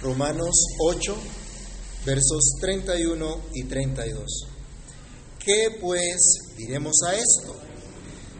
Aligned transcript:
Romanos 0.00 0.54
8, 0.78 1.16
versos 2.04 2.52
31 2.60 3.40
y 3.54 3.64
32. 3.64 4.24
¿Qué 5.38 5.78
pues 5.80 6.16
diremos 6.56 6.94
a 7.06 7.14
esto? 7.14 7.56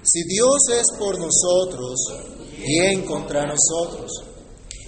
Si 0.02 0.22
Dios 0.24 0.56
es 0.70 0.98
por 0.98 1.18
nosotros, 1.18 1.98
¿quién 2.56 3.04
contra 3.06 3.46
nosotros? 3.46 4.10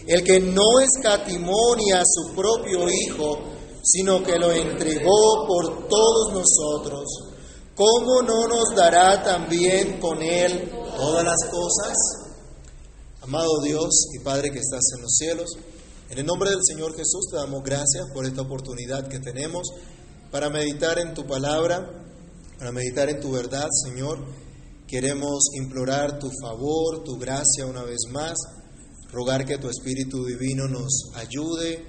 El 0.06 0.22
que 0.22 0.40
no 0.40 0.80
escatimó 0.80 1.74
ni 1.76 1.92
a 1.92 2.02
su 2.04 2.34
propio 2.34 2.86
Hijo, 2.88 3.38
sino 3.82 4.22
que 4.22 4.36
lo 4.36 4.52
entregó 4.52 5.46
por 5.46 5.88
todos 5.88 6.32
nosotros, 6.32 7.04
¿cómo 7.74 8.22
no 8.22 8.46
nos 8.46 8.74
dará 8.76 9.22
también 9.22 9.98
con 10.00 10.22
Él 10.22 10.70
todas 10.96 11.24
las 11.24 11.50
cosas? 11.50 11.96
Amado 13.22 13.60
Dios 13.62 13.88
y 14.14 14.22
Padre 14.22 14.50
que 14.50 14.58
estás 14.58 14.84
en 14.96 15.02
los 15.02 15.12
cielos, 15.16 15.50
en 16.10 16.18
el 16.18 16.24
nombre 16.24 16.50
del 16.50 16.60
Señor 16.62 16.96
Jesús 16.96 17.28
te 17.30 17.36
damos 17.36 17.62
gracias 17.62 18.06
por 18.14 18.24
esta 18.24 18.40
oportunidad 18.40 19.08
que 19.08 19.18
tenemos 19.18 19.68
para 20.30 20.48
meditar 20.48 20.98
en 20.98 21.12
tu 21.12 21.26
palabra, 21.26 21.86
para 22.58 22.72
meditar 22.72 23.10
en 23.10 23.20
tu 23.20 23.32
verdad, 23.32 23.68
Señor. 23.84 24.18
Queremos 24.86 25.38
implorar 25.54 26.18
tu 26.18 26.30
favor, 26.40 27.04
tu 27.04 27.18
gracia 27.18 27.66
una 27.66 27.82
vez 27.82 27.98
más, 28.10 28.38
rogar 29.12 29.44
que 29.44 29.58
tu 29.58 29.68
Espíritu 29.68 30.24
Divino 30.24 30.66
nos 30.66 31.10
ayude, 31.14 31.84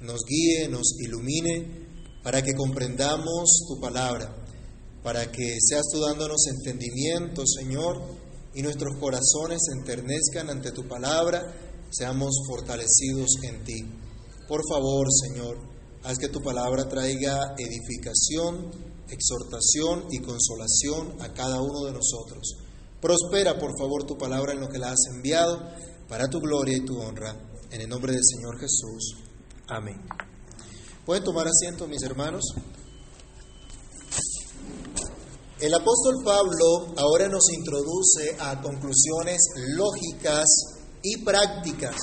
nos 0.00 0.20
guíe, 0.24 0.68
nos 0.68 0.94
ilumine, 1.00 1.88
para 2.22 2.42
que 2.42 2.54
comprendamos 2.54 3.64
tu 3.66 3.80
palabra, 3.80 4.32
para 5.02 5.32
que 5.32 5.56
seas 5.60 5.86
tú 5.92 6.00
dándonos 6.00 6.46
entendimiento, 6.46 7.42
Señor, 7.44 8.00
y 8.54 8.62
nuestros 8.62 8.96
corazones 9.00 9.58
se 9.66 9.78
enternezcan 9.78 10.50
ante 10.50 10.70
tu 10.70 10.86
palabra, 10.86 11.65
seamos 11.90 12.34
fortalecidos 12.46 13.28
en 13.42 13.64
ti. 13.64 13.84
Por 14.48 14.62
favor, 14.68 15.06
Señor, 15.10 15.58
haz 16.04 16.18
que 16.18 16.28
tu 16.28 16.42
palabra 16.42 16.88
traiga 16.88 17.54
edificación, 17.58 18.70
exhortación 19.08 20.04
y 20.10 20.20
consolación 20.20 21.20
a 21.20 21.32
cada 21.32 21.60
uno 21.60 21.84
de 21.84 21.92
nosotros. 21.92 22.56
Prospera, 23.00 23.58
por 23.58 23.76
favor, 23.78 24.04
tu 24.04 24.16
palabra 24.16 24.52
en 24.52 24.60
lo 24.60 24.68
que 24.68 24.78
la 24.78 24.90
has 24.90 25.06
enviado, 25.14 25.60
para 26.08 26.28
tu 26.28 26.40
gloria 26.40 26.76
y 26.76 26.84
tu 26.84 26.98
honra. 26.98 27.34
En 27.70 27.80
el 27.80 27.88
nombre 27.88 28.12
del 28.12 28.22
Señor 28.24 28.58
Jesús. 28.58 29.16
Amén. 29.68 30.00
¿Pueden 31.04 31.24
tomar 31.24 31.46
asiento, 31.48 31.88
mis 31.88 32.02
hermanos? 32.02 32.42
El 35.58 35.72
apóstol 35.72 36.16
Pablo 36.24 36.94
ahora 36.96 37.28
nos 37.28 37.50
introduce 37.52 38.36
a 38.38 38.60
conclusiones 38.60 39.38
lógicas 39.74 40.44
y 41.06 41.18
prácticas 41.18 41.94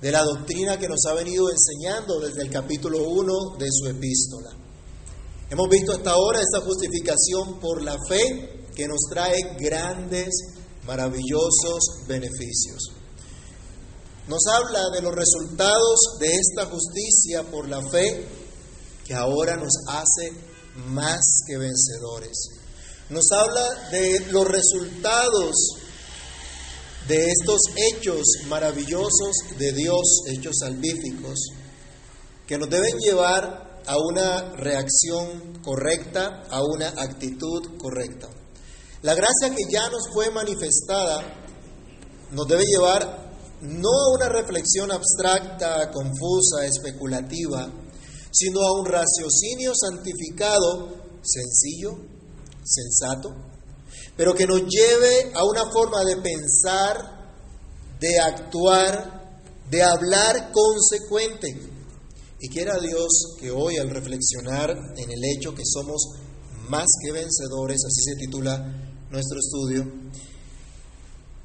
de 0.00 0.10
la 0.10 0.24
doctrina 0.24 0.76
que 0.76 0.88
nos 0.88 1.00
ha 1.08 1.14
venido 1.14 1.46
enseñando 1.50 2.18
desde 2.18 2.42
el 2.42 2.50
capítulo 2.50 3.08
1 3.08 3.56
de 3.58 3.68
su 3.70 3.86
epístola. 3.86 4.50
Hemos 5.48 5.68
visto 5.68 5.92
hasta 5.92 6.10
ahora 6.10 6.40
esta 6.40 6.60
justificación 6.60 7.60
por 7.60 7.82
la 7.82 7.96
fe 8.08 8.66
que 8.74 8.88
nos 8.88 8.98
trae 9.08 9.56
grandes, 9.60 10.34
maravillosos 10.84 12.06
beneficios. 12.08 12.90
Nos 14.26 14.42
habla 14.52 14.80
de 14.92 15.02
los 15.02 15.14
resultados 15.14 16.00
de 16.18 16.34
esta 16.34 16.66
justicia 16.66 17.44
por 17.44 17.68
la 17.68 17.80
fe 17.88 18.26
que 19.06 19.14
ahora 19.14 19.56
nos 19.56 19.72
hace 19.86 20.32
más 20.88 21.20
que 21.46 21.56
vencedores 21.56 22.64
nos 23.10 23.30
habla 23.32 23.90
de 23.90 24.20
los 24.30 24.46
resultados 24.46 25.52
de 27.08 27.30
estos 27.30 27.60
hechos 27.76 28.22
maravillosos 28.48 29.36
de 29.58 29.72
Dios, 29.72 30.22
hechos 30.28 30.56
salvíficos, 30.60 31.50
que 32.46 32.58
nos 32.58 32.70
deben 32.70 32.98
llevar 32.98 33.82
a 33.86 33.96
una 33.98 34.54
reacción 34.56 35.60
correcta, 35.62 36.44
a 36.50 36.62
una 36.62 36.88
actitud 36.88 37.76
correcta. 37.78 38.28
La 39.02 39.14
gracia 39.14 39.54
que 39.54 39.70
ya 39.70 39.88
nos 39.90 40.08
fue 40.12 40.30
manifestada 40.30 41.22
nos 42.32 42.46
debe 42.48 42.64
llevar 42.64 43.24
no 43.60 43.88
a 43.88 44.14
una 44.14 44.28
reflexión 44.28 44.90
abstracta, 44.90 45.90
confusa, 45.90 46.64
especulativa, 46.66 47.70
sino 48.30 48.60
a 48.60 48.80
un 48.80 48.86
raciocinio 48.86 49.72
santificado, 49.74 50.88
sencillo, 51.22 51.98
sensato, 52.64 53.53
pero 54.16 54.34
que 54.34 54.46
nos 54.46 54.62
lleve 54.62 55.32
a 55.34 55.44
una 55.44 55.70
forma 55.70 56.04
de 56.04 56.16
pensar, 56.16 56.96
de 58.00 58.18
actuar, 58.18 59.40
de 59.70 59.82
hablar 59.82 60.52
consecuente. 60.52 61.48
Y 62.40 62.48
quiera 62.48 62.78
Dios 62.78 63.36
que 63.40 63.50
hoy 63.50 63.76
al 63.78 63.90
reflexionar 63.90 64.70
en 64.70 65.10
el 65.10 65.24
hecho 65.24 65.54
que 65.54 65.64
somos 65.64 66.02
más 66.68 66.86
que 67.02 67.12
vencedores, 67.12 67.80
así 67.86 68.02
se 68.02 68.16
titula 68.16 68.56
nuestro 69.10 69.38
estudio, 69.38 69.84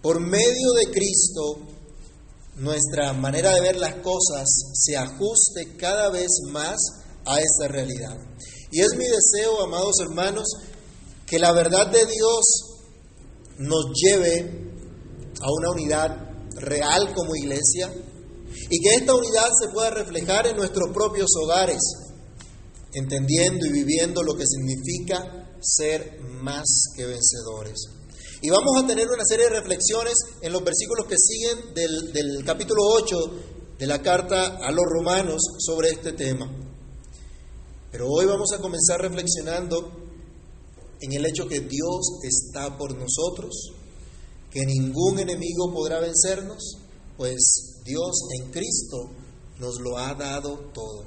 por 0.02 0.19
medio 0.19 0.72
de 0.74 0.91
Cristo 0.91 1.59
nuestra 2.56 3.13
manera 3.13 3.53
de 3.53 3.62
ver 3.62 3.78
las 3.78 3.96
cosas 3.96 4.47
se 4.74 4.97
ajuste 4.97 5.78
cada 5.78 6.09
vez 6.09 6.28
más 6.52 6.78
a 7.25 7.40
esta 7.40 7.68
realidad. 7.68 8.16
Y 8.72 8.81
es 8.81 8.96
mi 8.96 9.06
deseo, 9.06 9.62
amados 9.63 9.96
hermanos, 10.02 10.46
que 11.29 11.40
la 11.40 11.51
verdad 11.51 11.88
de 11.88 12.06
Dios 12.06 12.44
nos 13.59 13.91
lleve 13.94 14.40
a 15.41 15.51
una 15.51 15.72
unidad 15.72 16.29
real 16.56 17.13
como 17.13 17.35
iglesia 17.35 17.94
y 18.69 18.81
que 18.81 18.95
esta 18.95 19.13
unidad 19.13 19.50
se 19.62 19.69
pueda 19.72 19.91
reflejar 19.91 20.47
en 20.47 20.57
nuestros 20.57 20.91
propios 20.94 21.29
hogares, 21.41 21.81
entendiendo 22.94 23.66
y 23.67 23.72
viviendo 23.72 24.23
lo 24.23 24.35
que 24.35 24.45
significa 24.45 25.53
ser 25.62 26.19
más 26.41 26.66
que 26.95 27.06
vencedores. 27.06 27.78
Y 28.41 28.50
vamos 28.50 28.81
a 28.81 28.88
tener 28.88 29.07
una 29.09 29.25
serie 29.25 29.46
de 29.46 29.59
reflexiones 29.59 30.16
en 30.41 30.53
los 30.53 30.63
versículos 30.63 31.06
que 31.07 31.17
siguen 31.17 31.73
del, 31.73 32.13
del 32.13 32.44
capítulo 32.46 32.81
8 32.94 33.16
de 33.78 33.88
la 33.88 34.01
carta 34.01 34.57
a 34.57 34.72
los 34.72 34.85
romanos 34.85 35.41
sobre 35.59 35.90
este 35.90 36.13
tema. 36.13 36.50
Pero 37.91 38.07
hoy 38.07 38.25
vamos 38.25 38.51
a 38.53 38.61
comenzar 38.61 39.01
reflexionando 39.01 39.99
en 41.02 41.14
el 41.14 41.26
hecho 41.26 41.48
que 41.48 41.60
Dios 41.62 42.20
está 42.24 42.78
por 42.78 42.96
nosotros, 42.98 43.74
que 44.52 44.66
ningún 44.66 45.20
enemigo 45.20 45.72
podrá 45.74 46.00
vencernos, 46.00 46.78
pues 47.18 47.82
Dios 47.84 48.18
en 48.40 48.52
Cristo 48.52 49.09
nos 49.59 49.80
lo 49.80 49.98
ha 49.98 50.14
dado 50.14 50.58
todo. 50.74 51.06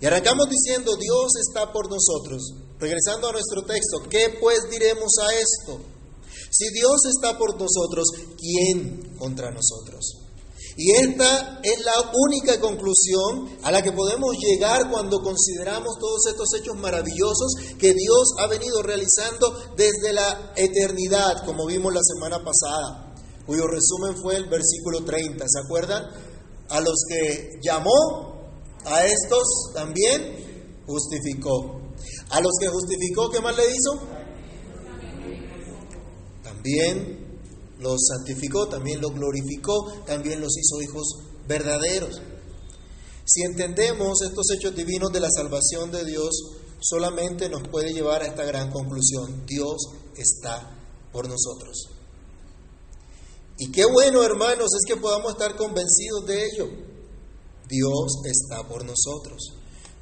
Y 0.00 0.06
arrancamos 0.06 0.48
diciendo, 0.48 0.96
Dios 0.96 1.32
está 1.46 1.72
por 1.72 1.90
nosotros. 1.90 2.54
Regresando 2.78 3.28
a 3.28 3.32
nuestro 3.32 3.62
texto, 3.62 3.98
¿qué 4.08 4.38
pues 4.40 4.60
diremos 4.70 5.12
a 5.22 5.34
esto? 5.34 5.80
Si 6.50 6.70
Dios 6.72 7.04
está 7.14 7.36
por 7.36 7.60
nosotros, 7.60 8.06
¿quién 8.38 9.14
contra 9.18 9.50
nosotros? 9.50 10.16
Y 10.76 10.92
esta 10.92 11.60
es 11.62 11.84
la 11.84 12.10
única 12.12 12.60
conclusión 12.60 13.58
a 13.62 13.70
la 13.70 13.82
que 13.82 13.92
podemos 13.92 14.36
llegar 14.38 14.90
cuando 14.90 15.20
consideramos 15.20 15.98
todos 15.98 16.26
estos 16.28 16.48
hechos 16.58 16.76
maravillosos 16.76 17.54
que 17.78 17.92
Dios 17.92 18.34
ha 18.38 18.46
venido 18.46 18.82
realizando 18.82 19.74
desde 19.76 20.12
la 20.12 20.52
eternidad, 20.56 21.44
como 21.44 21.66
vimos 21.66 21.92
la 21.92 22.00
semana 22.02 22.42
pasada, 22.44 23.14
cuyo 23.46 23.66
resumen 23.66 24.16
fue 24.22 24.36
el 24.36 24.48
versículo 24.48 25.04
30. 25.04 25.44
¿Se 25.46 25.60
acuerdan? 25.64 26.04
A 26.68 26.80
los 26.80 27.04
que 27.08 27.58
llamó, 27.62 28.40
a 28.84 29.04
estos 29.04 29.72
también 29.74 30.82
justificó. 30.86 31.80
A 32.30 32.40
los 32.40 32.52
que 32.60 32.68
justificó, 32.68 33.28
¿qué 33.30 33.40
más 33.40 33.56
le 33.56 33.64
hizo? 33.66 34.00
También 36.42 37.19
los 37.80 38.00
santificó, 38.06 38.68
también 38.68 39.00
los 39.00 39.12
glorificó, 39.14 39.92
también 40.06 40.40
los 40.40 40.56
hizo 40.56 40.82
hijos 40.82 41.18
verdaderos. 41.48 42.20
Si 43.24 43.42
entendemos 43.42 44.22
estos 44.22 44.50
hechos 44.50 44.74
divinos 44.74 45.12
de 45.12 45.20
la 45.20 45.30
salvación 45.30 45.90
de 45.90 46.04
Dios, 46.04 46.30
solamente 46.80 47.48
nos 47.48 47.66
puede 47.68 47.92
llevar 47.92 48.22
a 48.22 48.26
esta 48.26 48.44
gran 48.44 48.70
conclusión. 48.70 49.44
Dios 49.46 49.76
está 50.16 50.76
por 51.12 51.28
nosotros. 51.28 51.88
Y 53.58 53.70
qué 53.70 53.84
bueno, 53.84 54.22
hermanos, 54.22 54.68
es 54.74 54.86
que 54.86 55.00
podamos 55.00 55.32
estar 55.32 55.56
convencidos 55.56 56.26
de 56.26 56.44
ello. 56.44 56.68
Dios 57.68 58.20
está 58.24 58.66
por 58.66 58.84
nosotros. 58.84 59.54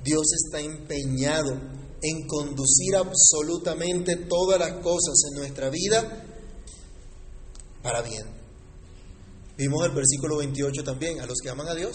Dios 0.02 0.22
está 0.32 0.60
empeñado 0.60 1.52
en 2.00 2.26
conducir 2.26 2.96
absolutamente 2.96 4.16
todas 4.16 4.60
las 4.60 4.74
cosas 4.82 5.20
en 5.28 5.38
nuestra 5.40 5.68
vida 5.70 6.27
para 7.88 8.02
bien. 8.02 8.26
Vimos 9.56 9.82
el 9.86 9.92
versículo 9.92 10.36
28 10.36 10.84
también, 10.84 11.20
a 11.20 11.26
los 11.26 11.38
que 11.42 11.48
aman 11.48 11.68
a 11.68 11.74
Dios, 11.74 11.94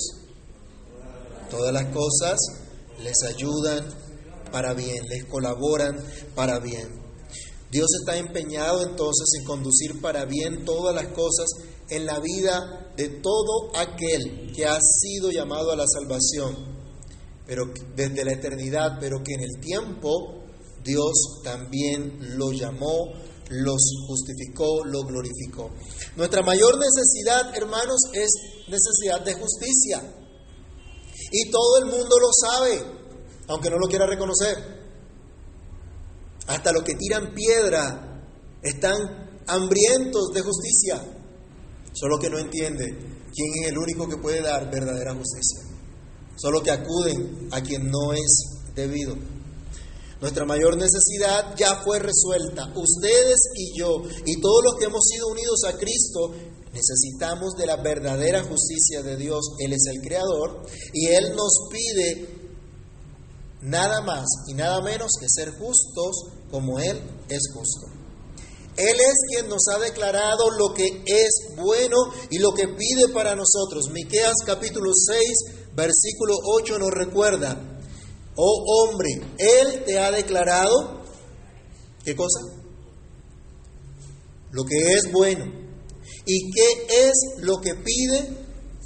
todas 1.52 1.72
las 1.72 1.86
cosas 1.94 2.40
les 3.04 3.14
ayudan 3.28 3.86
para 4.52 4.74
bien, 4.74 5.06
les 5.08 5.26
colaboran 5.26 6.04
para 6.34 6.58
bien. 6.58 6.90
Dios 7.70 7.88
está 8.00 8.18
empeñado 8.18 8.82
entonces 8.82 9.28
en 9.40 9.46
conducir 9.46 10.02
para 10.02 10.26
bien 10.26 10.66
todas 10.66 10.96
las 10.96 11.10
cosas 11.10 11.46
en 11.90 12.08
la 12.08 12.20
vida 12.20 12.92
de 12.98 13.10
todo 13.10 13.76
aquel 13.76 14.52
que 14.56 14.66
ha 14.66 14.80
sido 14.82 15.30
llamado 15.30 15.72
a 15.72 15.76
la 15.76 15.86
salvación, 15.86 16.56
pero 17.46 17.66
desde 17.96 18.26
la 18.26 18.34
eternidad, 18.34 18.98
pero 19.00 19.22
que 19.24 19.34
en 19.34 19.42
el 19.42 19.60
tiempo 19.62 20.44
Dios 20.84 21.42
también 21.44 22.38
lo 22.38 22.52
llamó, 22.52 23.14
los 23.50 23.82
justificó, 24.08 24.86
lo 24.86 25.04
glorificó. 25.04 25.72
Nuestra 26.16 26.42
mayor 26.42 26.78
necesidad, 26.78 27.56
hermanos, 27.56 28.02
es 28.14 28.30
necesidad 28.68 29.24
de 29.24 29.34
justicia. 29.34 30.02
Y 31.32 31.50
todo 31.50 31.78
el 31.80 31.86
mundo 31.86 32.16
lo 32.20 32.30
sabe, 32.32 32.84
aunque 33.48 33.70
no 33.70 33.78
lo 33.78 33.88
quiera 33.88 34.06
reconocer. 34.06 34.84
Hasta 36.48 36.72
los 36.72 36.84
que 36.84 36.96
tiran 36.96 37.34
piedra 37.34 38.24
están 38.62 39.42
hambrientos 39.48 40.30
de 40.34 40.42
justicia, 40.42 41.04
solo 41.94 42.18
que 42.20 42.30
no 42.30 42.38
entiende 42.38 42.86
quién 43.34 43.64
es 43.64 43.70
el 43.70 43.78
único 43.78 44.08
que 44.08 44.18
puede 44.18 44.42
dar 44.42 44.70
verdadera 44.70 45.14
justicia. 45.14 45.62
Solo 46.36 46.62
que 46.62 46.72
acuden 46.72 47.50
a 47.52 47.62
quien 47.62 47.90
no 47.90 48.14
es 48.14 48.72
debido. 48.76 49.16
Nuestra 50.24 50.46
mayor 50.46 50.78
necesidad 50.78 51.54
ya 51.58 51.82
fue 51.84 52.00
resuelta. 52.00 52.72
Ustedes 52.78 53.42
y 53.56 53.78
yo 53.78 54.04
y 54.26 54.40
todos 54.40 54.64
los 54.64 54.76
que 54.80 54.86
hemos 54.86 55.04
sido 55.04 55.28
unidos 55.28 55.66
a 55.68 55.74
Cristo 55.74 56.32
necesitamos 56.72 57.56
de 57.58 57.66
la 57.66 57.76
verdadera 57.76 58.42
justicia 58.42 59.02
de 59.04 59.18
Dios. 59.18 59.42
Él 59.60 59.74
es 59.74 59.84
el 59.92 60.00
Creador 60.00 60.66
y 60.94 61.08
Él 61.08 61.36
nos 61.36 61.68
pide 61.70 62.40
nada 63.64 64.00
más 64.00 64.24
y 64.48 64.54
nada 64.54 64.82
menos 64.82 65.12
que 65.20 65.28
ser 65.28 65.58
justos 65.58 66.16
como 66.50 66.80
Él 66.80 67.02
es 67.28 67.42
justo. 67.54 67.88
Él 68.78 68.96
es 69.02 69.16
quien 69.30 69.50
nos 69.50 69.68
ha 69.76 69.80
declarado 69.80 70.52
lo 70.52 70.74
que 70.74 71.04
es 71.06 71.54
bueno 71.58 71.98
y 72.30 72.40
lo 72.40 72.54
que 72.54 72.70
pide 72.70 73.10
para 73.14 73.36
nosotros. 73.36 73.90
Miqueas 73.92 74.36
capítulo 74.46 74.90
6, 74.94 75.20
versículo 75.76 76.36
8 76.46 76.80
nos 76.80 76.92
recuerda, 76.92 77.73
oh 78.36 78.64
hombre, 78.68 79.10
Él 79.38 79.84
te 79.86 80.00
ha 80.00 80.12
declarado, 80.12 81.02
¿qué 82.04 82.16
cosa? 82.16 82.40
Lo 84.52 84.64
que 84.64 84.76
es 84.94 85.12
bueno. 85.12 85.46
¿Y 86.26 86.52
qué 86.52 87.08
es 87.08 87.14
lo 87.40 87.58
que 87.58 87.76
pide 87.76 88.30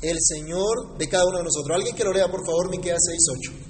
el 0.02 0.18
Señor 0.22 0.98
de 0.98 1.08
cada 1.08 1.26
uno 1.26 1.40
de 1.40 1.44
nosotros? 1.44 1.76
Alguien 1.76 1.96
que 1.96 2.04
lo 2.04 2.14
lea, 2.14 2.28
por 2.30 2.46
favor, 2.46 2.70
Miqueas 2.70 3.00
6, 3.06 3.20
8. 3.52 3.68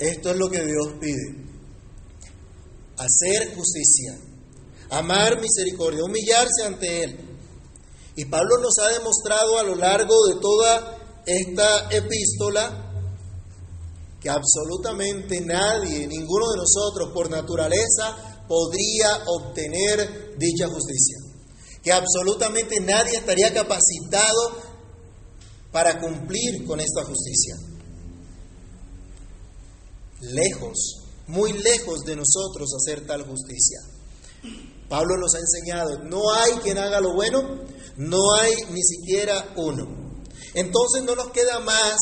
Esto 0.00 0.30
es 0.30 0.36
lo 0.38 0.48
que 0.48 0.64
Dios 0.64 0.94
pide. 0.98 1.49
Hacer 3.00 3.54
justicia, 3.56 4.18
amar 4.90 5.40
misericordia, 5.40 6.04
humillarse 6.04 6.64
ante 6.66 7.04
Él. 7.04 7.18
Y 8.16 8.26
Pablo 8.26 8.58
nos 8.60 8.76
ha 8.78 8.88
demostrado 8.88 9.58
a 9.58 9.62
lo 9.62 9.74
largo 9.74 10.14
de 10.26 10.40
toda 10.40 10.98
esta 11.24 11.88
epístola 11.90 12.90
que 14.20 14.28
absolutamente 14.28 15.40
nadie, 15.40 16.06
ninguno 16.06 16.50
de 16.50 16.58
nosotros 16.58 17.10
por 17.14 17.30
naturaleza 17.30 18.44
podría 18.46 19.24
obtener 19.26 20.36
dicha 20.36 20.66
justicia. 20.68 21.16
Que 21.82 21.92
absolutamente 21.92 22.80
nadie 22.80 23.16
estaría 23.16 23.54
capacitado 23.54 24.60
para 25.72 25.98
cumplir 25.98 26.66
con 26.66 26.80
esta 26.80 27.04
justicia 27.04 27.54
lejos, 30.20 30.99
muy 31.30 31.52
lejos 31.52 32.00
de 32.00 32.16
nosotros 32.16 32.70
hacer 32.74 33.06
tal 33.06 33.22
justicia. 33.22 33.78
Pablo 34.88 35.16
nos 35.16 35.34
ha 35.34 35.38
enseñado, 35.38 36.02
no 36.04 36.32
hay 36.32 36.52
quien 36.62 36.78
haga 36.78 37.00
lo 37.00 37.14
bueno, 37.14 37.40
no 37.96 38.34
hay 38.34 38.52
ni 38.70 38.82
siquiera 38.82 39.54
uno. 39.56 39.86
Entonces 40.54 41.04
no 41.04 41.14
nos 41.14 41.30
queda 41.30 41.60
más, 41.60 41.96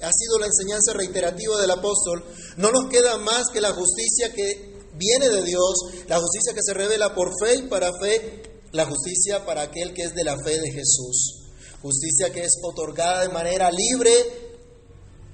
ha 0.00 0.12
sido 0.12 0.38
la 0.38 0.46
enseñanza 0.46 0.92
reiterativa 0.92 1.60
del 1.60 1.72
apóstol, 1.72 2.24
no 2.56 2.70
nos 2.70 2.88
queda 2.88 3.18
más 3.18 3.48
que 3.52 3.60
la 3.60 3.72
justicia 3.72 4.32
que 4.32 4.78
viene 4.94 5.28
de 5.28 5.42
Dios, 5.42 5.74
la 6.06 6.20
justicia 6.20 6.54
que 6.54 6.62
se 6.64 6.74
revela 6.74 7.14
por 7.14 7.32
fe 7.42 7.56
y 7.56 7.62
para 7.62 7.90
fe, 7.98 8.62
la 8.70 8.86
justicia 8.86 9.44
para 9.44 9.62
aquel 9.62 9.92
que 9.92 10.02
es 10.02 10.14
de 10.14 10.22
la 10.22 10.36
fe 10.36 10.60
de 10.60 10.70
Jesús. 10.70 11.48
Justicia 11.82 12.32
que 12.32 12.44
es 12.44 12.52
otorgada 12.62 13.22
de 13.22 13.30
manera 13.30 13.70
libre, 13.72 14.12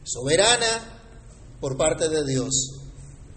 soberana, 0.04 1.02
por 1.60 1.76
parte 1.76 2.08
de 2.08 2.24
Dios 2.24 2.83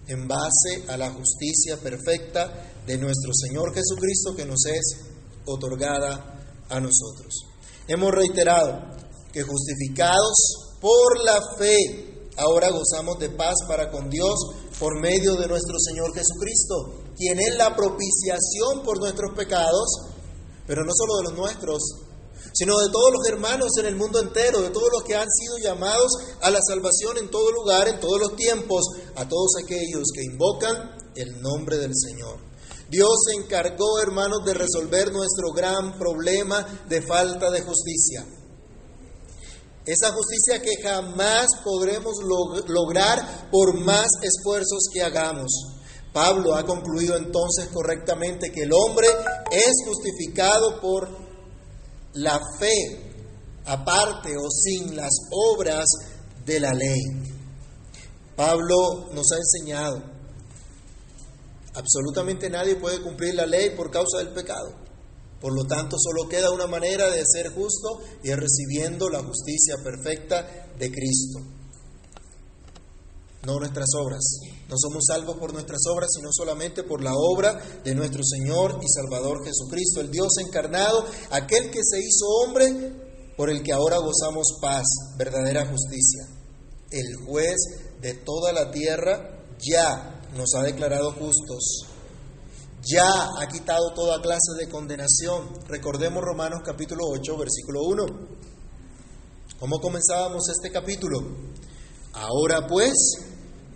en 0.07 0.27
base 0.27 0.86
a 0.88 0.98
la 0.98 1.12
justicia 1.12 1.77
perfecta 1.77 2.71
de 2.86 2.98
nuestro 2.98 3.31
Señor 3.33 3.74
Jesucristo 3.74 4.36
que 4.36 4.45
nos 4.45 4.65
es 4.65 4.98
otorgada 5.45 6.65
a 6.69 6.80
nosotros. 6.80 7.33
Hemos 7.88 8.12
reiterado 8.12 8.95
que 9.31 9.44
justificados 9.44 10.77
por 10.80 11.24
la 11.24 11.39
fe, 11.57 12.30
ahora 12.38 12.69
gozamos 12.69 13.19
de 13.19 13.30
paz 13.30 13.56
para 13.68 13.92
con 13.92 14.09
Dios 14.09 14.36
por 14.80 15.01
medio 15.01 15.36
de 15.36 15.48
nuestro 15.48 15.77
Señor 15.80 16.13
Jesucristo, 16.13 17.04
quien 17.18 17.39
es 17.39 17.57
la 17.57 17.75
propiciación 17.75 18.83
por 18.83 19.00
nuestros 19.00 19.33
pecados, 19.36 19.88
pero 20.65 20.83
no 20.83 20.92
solo 20.94 21.18
de 21.18 21.24
los 21.24 21.33
nuestros, 21.33 21.81
sino 22.57 22.75
de 22.80 22.89
todos 22.92 23.12
los 23.13 23.27
hermanos 23.27 23.69
en 23.80 23.86
el 23.86 23.95
mundo 23.95 24.19
entero, 24.19 24.62
de 24.62 24.71
todos 24.71 24.89
los 24.92 25.04
que 25.04 25.15
han 25.15 25.30
sido 25.30 25.57
llamados 25.62 26.12
a 26.42 26.50
la 26.50 26.59
salvación 26.68 27.18
en 27.18 27.30
todo 27.30 27.51
lugar, 27.51 27.88
en 27.88 28.00
todos 28.00 28.19
los 28.19 28.36
tiempos, 28.36 28.83
a 29.15 29.27
todos 29.27 29.51
aquellos 29.63 30.07
que 30.13 30.24
invocan 30.24 30.98
el 31.15 31.39
nombre 31.39 31.77
del 31.77 31.92
Señor. 31.94 32.39
Dios 32.89 33.09
se 33.27 33.44
encargó, 33.44 34.00
hermanos, 34.01 34.39
de 34.44 34.56
resolver 34.56 35.12
nuestro 35.12 35.51
gran 35.54 36.00
problema 36.00 36.65
de 36.88 37.01
falta 37.01 37.51
de 37.51 37.62
justicia. 37.62 38.25
Esa 39.86 40.12
justicia 40.12 40.62
que 40.62 40.81
jamás 40.81 41.48
podremos 41.63 42.15
lograr 42.68 43.50
por 43.51 43.80
más 43.80 44.07
esfuerzos 44.21 44.86
que 44.92 45.04
hagamos. 45.04 45.50
Pablo 46.12 46.56
ha 46.56 46.65
concluido 46.65 47.15
entonces 47.15 47.68
correctamente 47.68 48.51
que 48.51 48.63
el 48.63 48.74
hombre 48.74 49.07
es 49.51 49.74
justificado 49.86 50.81
por 50.81 51.26
la 52.18 52.40
fe 52.60 52.74
aparte 53.66 54.36
o 54.38 54.50
sin 54.50 54.96
las 54.96 55.12
obras 55.31 55.86
de 56.46 56.60
la 56.60 56.74
ley. 56.74 57.02
Pablo 58.36 59.10
nos 59.14 59.31
ha 59.31 59.38
enseñado, 59.38 60.02
absolutamente 61.74 62.50
nadie 62.50 62.76
puede 62.76 63.02
cumplir 63.02 63.36
la 63.36 63.45
ley 63.45 63.71
por 63.76 63.90
causa 63.90 64.19
del 64.19 64.30
pecado. 64.30 64.74
Por 65.42 65.54
lo 65.56 65.66
tanto, 65.66 65.97
solo 66.00 66.28
queda 66.28 66.52
una 66.52 66.68
manera 66.68 67.09
de 67.09 67.24
ser 67.26 67.54
justo 67.54 68.02
y 68.24 68.30
es 68.30 68.38
recibiendo 68.38 69.09
la 69.09 69.24
justicia 69.24 69.76
perfecta 69.83 70.69
de 70.80 70.92
Cristo 70.92 71.57
no 73.47 73.59
nuestras 73.59 73.88
obras. 73.95 74.24
No 74.69 74.76
somos 74.78 75.06
salvos 75.07 75.38
por 75.38 75.54
nuestras 75.54 75.80
obras, 75.90 76.09
sino 76.14 76.30
solamente 76.31 76.83
por 76.83 77.02
la 77.02 77.14
obra 77.16 77.57
de 77.83 77.95
nuestro 77.95 78.21
Señor 78.24 78.80
y 78.81 78.88
Salvador 78.90 79.45
Jesucristo, 79.45 80.02
el 80.02 80.12
Dios 80.12 80.28
encarnado, 80.45 81.06
aquel 81.31 81.71
que 81.71 81.80
se 81.83 82.00
hizo 82.00 82.26
hombre, 82.44 83.07
por 83.38 83.50
el 83.50 83.64
que 83.64 83.71
ahora 83.71 83.97
gozamos 83.97 84.57
paz, 84.62 84.86
verdadera 85.18 85.66
justicia. 85.68 86.28
El 86.92 87.16
juez 87.26 87.56
de 88.02 88.14
toda 88.16 88.52
la 88.52 88.71
tierra 88.71 89.45
ya 89.59 90.21
nos 90.36 90.54
ha 90.56 90.64
declarado 90.64 91.14
justos, 91.14 91.86
ya 92.83 93.07
ha 93.40 93.47
quitado 93.47 93.94
toda 93.94 94.21
clase 94.21 94.54
de 94.59 94.69
condenación. 94.69 95.50
Recordemos 95.68 96.24
Romanos 96.24 96.62
capítulo 96.66 97.06
8, 97.07 97.38
versículo 97.38 97.83
1. 97.83 98.06
¿Cómo 99.59 99.80
comenzábamos 99.80 100.50
este 100.50 100.71
capítulo? 100.71 101.19
Ahora 102.14 102.68
pues, 102.68 102.94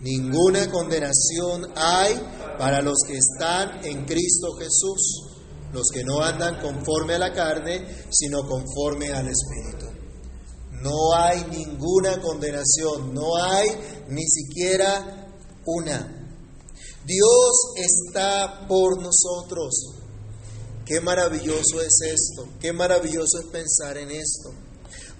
Ninguna 0.02 0.68
condenación 0.68 1.72
hay 1.76 2.20
para 2.58 2.82
los 2.82 2.98
que 3.06 3.16
están 3.16 3.84
en 3.84 4.04
Cristo 4.04 4.52
Jesús, 4.58 5.28
los 5.72 5.86
que 5.92 6.02
no 6.02 6.20
andan 6.20 6.60
conforme 6.60 7.14
a 7.14 7.18
la 7.18 7.32
carne, 7.32 7.86
sino 8.10 8.40
conforme 8.48 9.12
al 9.12 9.28
Espíritu. 9.28 9.86
No 10.82 11.14
hay 11.14 11.44
ninguna 11.44 12.20
condenación, 12.20 13.14
no 13.14 13.36
hay 13.36 13.68
ni 14.08 14.24
siquiera 14.26 15.28
una. 15.66 16.28
Dios 17.06 17.52
está 17.76 18.66
por 18.66 19.00
nosotros. 19.00 19.70
Qué 20.84 21.00
maravilloso 21.00 21.80
es 21.80 22.00
esto, 22.04 22.48
qué 22.60 22.72
maravilloso 22.72 23.38
es 23.38 23.46
pensar 23.52 23.96
en 23.98 24.10
esto. 24.10 24.50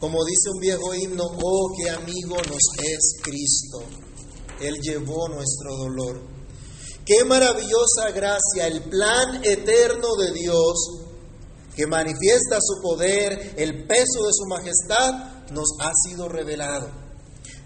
Como 0.00 0.24
dice 0.24 0.50
un 0.52 0.58
viejo 0.60 0.92
himno, 0.92 1.24
oh, 1.24 1.72
qué 1.76 1.88
amigo 1.88 2.34
nos 2.48 2.84
es 2.84 3.20
Cristo. 3.22 3.84
Él 4.62 4.80
llevó 4.80 5.28
nuestro 5.28 5.76
dolor. 5.76 6.20
Qué 7.04 7.24
maravillosa 7.24 8.10
gracia, 8.14 8.68
el 8.68 8.84
plan 8.84 9.42
eterno 9.44 10.14
de 10.16 10.32
Dios 10.32 11.02
que 11.74 11.86
manifiesta 11.86 12.58
su 12.60 12.80
poder, 12.82 13.54
el 13.56 13.86
peso 13.86 14.24
de 14.24 14.32
su 14.32 14.46
majestad, 14.46 15.50
nos 15.50 15.68
ha 15.80 15.90
sido 16.06 16.28
revelado. 16.28 16.88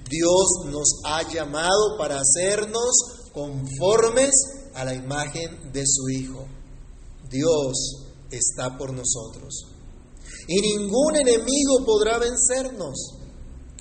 Dios 0.09 0.71
nos 0.71 1.01
ha 1.05 1.29
llamado 1.29 1.99
para 1.99 2.21
hacernos 2.21 3.31
conformes 3.33 4.31
a 4.75 4.85
la 4.85 4.95
imagen 4.95 5.73
de 5.73 5.83
su 5.85 6.09
Hijo. 6.09 6.47
Dios 7.29 8.07
está 8.31 8.79
por 8.79 8.93
nosotros. 8.93 9.67
Y 10.49 10.61
ningún 10.61 11.17
enemigo 11.17 11.85
podrá 11.85 12.19
vencernos. 12.19 13.17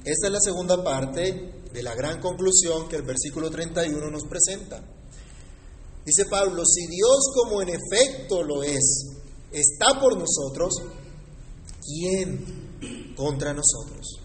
Esta 0.03 0.27
es 0.27 0.33
la 0.33 0.39
segunda 0.39 0.83
parte 0.83 1.54
de 1.75 1.83
la 1.83 1.93
gran 1.93 2.21
conclusión 2.21 2.87
que 2.87 2.95
el 2.95 3.01
versículo 3.01 3.51
31 3.51 4.09
nos 4.09 4.23
presenta. 4.23 4.81
Dice 6.05 6.25
Pablo, 6.29 6.63
si 6.65 6.87
Dios 6.87 7.31
como 7.33 7.61
en 7.61 7.69
efecto 7.69 8.43
lo 8.43 8.63
es, 8.63 9.07
está 9.51 9.99
por 9.99 10.17
nosotros, 10.17 10.73
¿quién 11.83 13.13
contra 13.17 13.53
nosotros? 13.53 14.21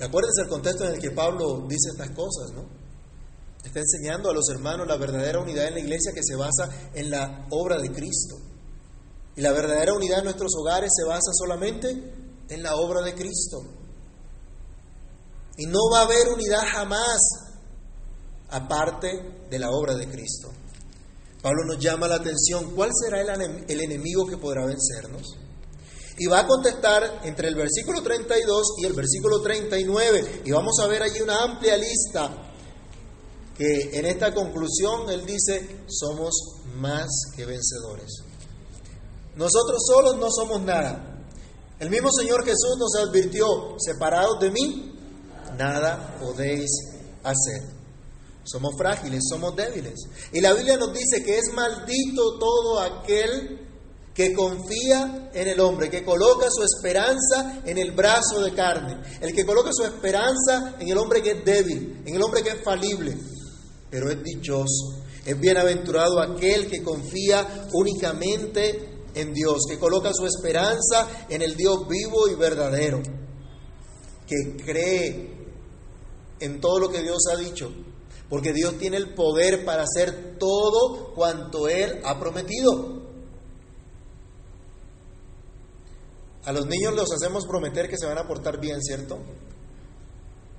Acuérdense 0.00 0.42
el 0.42 0.48
contexto 0.48 0.86
en 0.86 0.94
el 0.94 1.00
que 1.00 1.10
Pablo 1.10 1.66
dice 1.68 1.90
estas 1.90 2.10
cosas, 2.12 2.52
¿no? 2.54 2.64
Está 3.62 3.80
enseñando 3.80 4.30
a 4.30 4.34
los 4.34 4.48
hermanos 4.48 4.86
la 4.86 4.96
verdadera 4.96 5.40
unidad 5.40 5.68
en 5.68 5.74
la 5.74 5.80
iglesia 5.80 6.12
que 6.14 6.22
se 6.24 6.34
basa 6.34 6.90
en 6.94 7.10
la 7.10 7.46
obra 7.50 7.78
de 7.78 7.92
Cristo. 7.92 8.36
Y 9.36 9.42
la 9.42 9.52
verdadera 9.52 9.92
unidad 9.92 10.20
en 10.20 10.24
nuestros 10.24 10.52
hogares 10.56 10.90
se 10.96 11.06
basa 11.06 11.30
solamente 11.34 11.90
en 12.48 12.62
la 12.62 12.76
obra 12.76 13.02
de 13.02 13.14
Cristo. 13.14 13.79
Y 15.60 15.66
no 15.66 15.90
va 15.92 16.00
a 16.00 16.04
haber 16.04 16.26
unidad 16.28 16.62
jamás 16.72 17.20
aparte 18.48 19.44
de 19.50 19.58
la 19.58 19.70
obra 19.70 19.94
de 19.94 20.08
Cristo. 20.08 20.48
Pablo 21.42 21.64
nos 21.66 21.78
llama 21.78 22.08
la 22.08 22.14
atención, 22.14 22.74
¿cuál 22.74 22.88
será 22.94 23.20
el, 23.20 23.80
enemigo 23.80 24.26
que 24.26 24.38
podrá 24.38 24.64
vencernos? 24.64 25.36
Y 26.16 26.26
va 26.28 26.40
a 26.40 26.46
contestar 26.46 27.20
entre 27.24 27.48
el 27.48 27.56
versículo 27.56 28.02
32 28.02 28.62
y 28.78 28.86
el 28.86 28.94
versículo 28.94 29.42
39. 29.42 30.44
Y 30.46 30.50
vamos 30.50 30.78
a 30.82 30.86
ver 30.86 31.02
allí 31.02 31.20
una 31.20 31.42
amplia 31.42 31.76
lista 31.76 32.30
que 33.54 33.98
en 33.98 34.06
esta 34.06 34.32
conclusión 34.32 35.10
él 35.10 35.26
dice, 35.26 35.82
somos 35.88 36.32
más 36.76 37.06
que 37.36 37.44
vencedores. 37.44 38.10
Nosotros 39.36 39.82
solos 39.86 40.16
no 40.16 40.30
somos 40.30 40.62
nada. 40.62 41.22
El 41.78 41.90
mismo 41.90 42.08
Señor 42.10 42.46
Jesús 42.46 42.78
nos 42.78 42.94
advirtió, 42.94 43.76
separados 43.78 44.40
de 44.40 44.50
mí, 44.50 44.90
nada 45.58 46.16
podéis 46.20 46.70
hacer. 47.22 47.62
Somos 48.44 48.74
frágiles, 48.76 49.22
somos 49.28 49.54
débiles. 49.54 49.94
Y 50.32 50.40
la 50.40 50.54
Biblia 50.54 50.76
nos 50.76 50.92
dice 50.92 51.22
que 51.22 51.38
es 51.38 51.52
maldito 51.52 52.38
todo 52.38 52.80
aquel 52.80 53.60
que 54.14 54.34
confía 54.34 55.30
en 55.32 55.48
el 55.48 55.60
hombre, 55.60 55.88
que 55.88 56.04
coloca 56.04 56.48
su 56.50 56.62
esperanza 56.62 57.62
en 57.64 57.78
el 57.78 57.92
brazo 57.92 58.40
de 58.42 58.52
carne, 58.52 58.98
el 59.20 59.34
que 59.34 59.46
coloca 59.46 59.70
su 59.72 59.84
esperanza 59.84 60.74
en 60.80 60.88
el 60.88 60.98
hombre 60.98 61.22
que 61.22 61.30
es 61.30 61.44
débil, 61.44 62.02
en 62.04 62.14
el 62.14 62.22
hombre 62.22 62.42
que 62.42 62.50
es 62.50 62.62
falible. 62.62 63.16
Pero 63.88 64.10
es 64.10 64.22
dichoso, 64.22 65.04
es 65.24 65.38
bienaventurado 65.38 66.20
aquel 66.20 66.68
que 66.68 66.82
confía 66.82 67.68
únicamente 67.72 69.04
en 69.14 69.32
Dios, 69.32 69.62
que 69.68 69.78
coloca 69.78 70.10
su 70.12 70.26
esperanza 70.26 71.26
en 71.28 71.42
el 71.42 71.56
Dios 71.56 71.86
vivo 71.88 72.28
y 72.28 72.34
verdadero, 72.34 73.02
que 74.30 74.64
cree 74.64 75.28
en 76.38 76.60
todo 76.60 76.78
lo 76.78 76.88
que 76.88 77.02
Dios 77.02 77.18
ha 77.32 77.36
dicho, 77.36 77.72
porque 78.28 78.52
Dios 78.52 78.78
tiene 78.78 78.96
el 78.96 79.12
poder 79.14 79.64
para 79.64 79.82
hacer 79.82 80.38
todo 80.38 81.12
cuanto 81.14 81.68
Él 81.68 82.00
ha 82.04 82.20
prometido. 82.20 83.00
A 86.44 86.52
los 86.52 86.66
niños 86.66 86.94
los 86.94 87.12
hacemos 87.12 87.44
prometer 87.44 87.88
que 87.88 87.98
se 87.98 88.06
van 88.06 88.18
a 88.18 88.28
portar 88.28 88.60
bien, 88.60 88.80
¿cierto? 88.80 89.18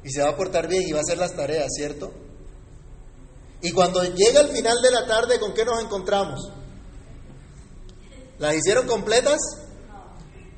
Y 0.03 0.11
se 0.11 0.21
va 0.21 0.31
a 0.31 0.35
portar 0.35 0.67
bien 0.67 0.83
y 0.85 0.91
va 0.91 0.99
a 0.99 1.01
hacer 1.01 1.17
las 1.17 1.33
tareas, 1.33 1.69
¿cierto? 1.73 2.11
Y 3.61 3.71
cuando 3.71 4.03
llega 4.03 4.41
el 4.41 4.49
final 4.49 4.81
de 4.81 4.91
la 4.91 5.07
tarde, 5.07 5.39
¿con 5.39 5.53
qué 5.53 5.63
nos 5.63 5.81
encontramos? 5.81 6.51
¿Las 8.37 8.55
hicieron 8.55 8.85
completas? 8.85 9.39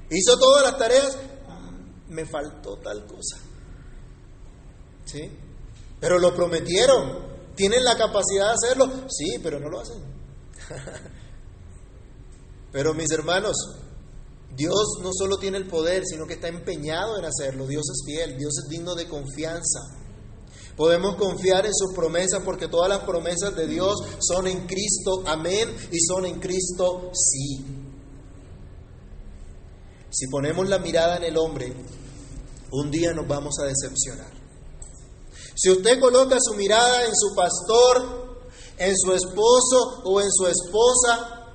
¿Hizo 0.10 0.40
todas 0.40 0.64
las 0.64 0.78
tareas? 0.78 1.18
Me 2.10 2.26
faltó 2.26 2.78
tal 2.78 3.06
cosa. 3.06 3.38
¿Sí? 5.06 5.30
Pero 6.00 6.20
lo 6.20 6.36
prometieron. 6.36 7.34
¿Tienen 7.56 7.84
la 7.84 7.98
capacidad 7.98 8.48
de 8.48 8.54
hacerlo? 8.54 8.92
Sí, 9.10 9.40
pero 9.42 9.60
no 9.60 9.70
lo 9.70 9.80
hacen. 9.80 10.02
pero 12.72 12.94
mis 12.94 13.12
hermanos, 13.12 13.56
Dios 14.56 15.00
no 15.02 15.12
solo 15.14 15.38
tiene 15.38 15.58
el 15.58 15.68
poder, 15.68 16.04
sino 16.06 16.26
que 16.26 16.34
está 16.34 16.48
empeñado 16.48 17.18
en 17.18 17.26
hacerlo. 17.26 17.68
Dios 17.68 17.84
es 17.90 18.04
fiel, 18.06 18.38
Dios 18.38 18.54
es 18.64 18.70
digno 18.70 18.96
de 18.96 19.08
confianza. 19.08 19.80
Podemos 20.76 21.16
confiar 21.16 21.66
en 21.66 21.74
sus 21.74 21.94
promesas 21.94 22.42
porque 22.44 22.68
todas 22.68 22.90
las 22.90 23.04
promesas 23.04 23.56
de 23.56 23.68
Dios 23.68 23.96
son 24.20 24.48
en 24.48 24.66
Cristo, 24.66 25.24
amén, 25.28 25.70
y 25.92 26.00
son 26.00 26.26
en 26.26 26.40
Cristo, 26.40 27.12
sí. 27.14 27.83
Si 30.14 30.28
ponemos 30.28 30.70
la 30.70 30.78
mirada 30.78 31.18
en 31.18 31.24
el 31.24 31.38
hombre, 31.38 31.74
un 32.72 32.92
día 32.92 33.14
nos 33.14 33.28
vamos 33.28 33.56
a 33.60 33.66
decepcionar. 33.66 34.32
Si 35.56 35.72
usted 35.72 36.00
coloca 36.00 36.38
su 36.40 36.54
mirada 36.54 37.06
en 37.06 37.16
su 37.16 37.34
pastor, 37.36 38.46
en 38.78 38.96
su 38.96 39.12
esposo 39.12 40.04
o 40.04 40.22
en 40.22 40.32
su 40.32 40.46
esposa, 40.46 41.48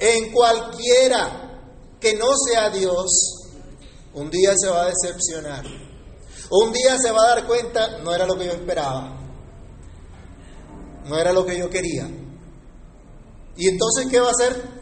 en 0.00 0.32
cualquiera 0.32 1.60
que 2.00 2.14
no 2.16 2.26
sea 2.36 2.70
Dios, 2.70 3.06
un 4.14 4.30
día 4.30 4.52
se 4.56 4.68
va 4.68 4.82
a 4.82 4.86
decepcionar. 4.86 5.64
Un 6.50 6.72
día 6.72 6.98
se 6.98 7.12
va 7.12 7.22
a 7.22 7.28
dar 7.36 7.46
cuenta, 7.46 7.98
no 8.02 8.12
era 8.12 8.26
lo 8.26 8.36
que 8.36 8.46
yo 8.46 8.52
esperaba. 8.52 9.16
No 11.04 11.16
era 11.16 11.32
lo 11.32 11.46
que 11.46 11.56
yo 11.56 11.70
quería. 11.70 12.08
¿Y 13.56 13.68
entonces 13.68 14.08
qué 14.10 14.18
va 14.18 14.26
a 14.26 14.32
hacer? 14.32 14.75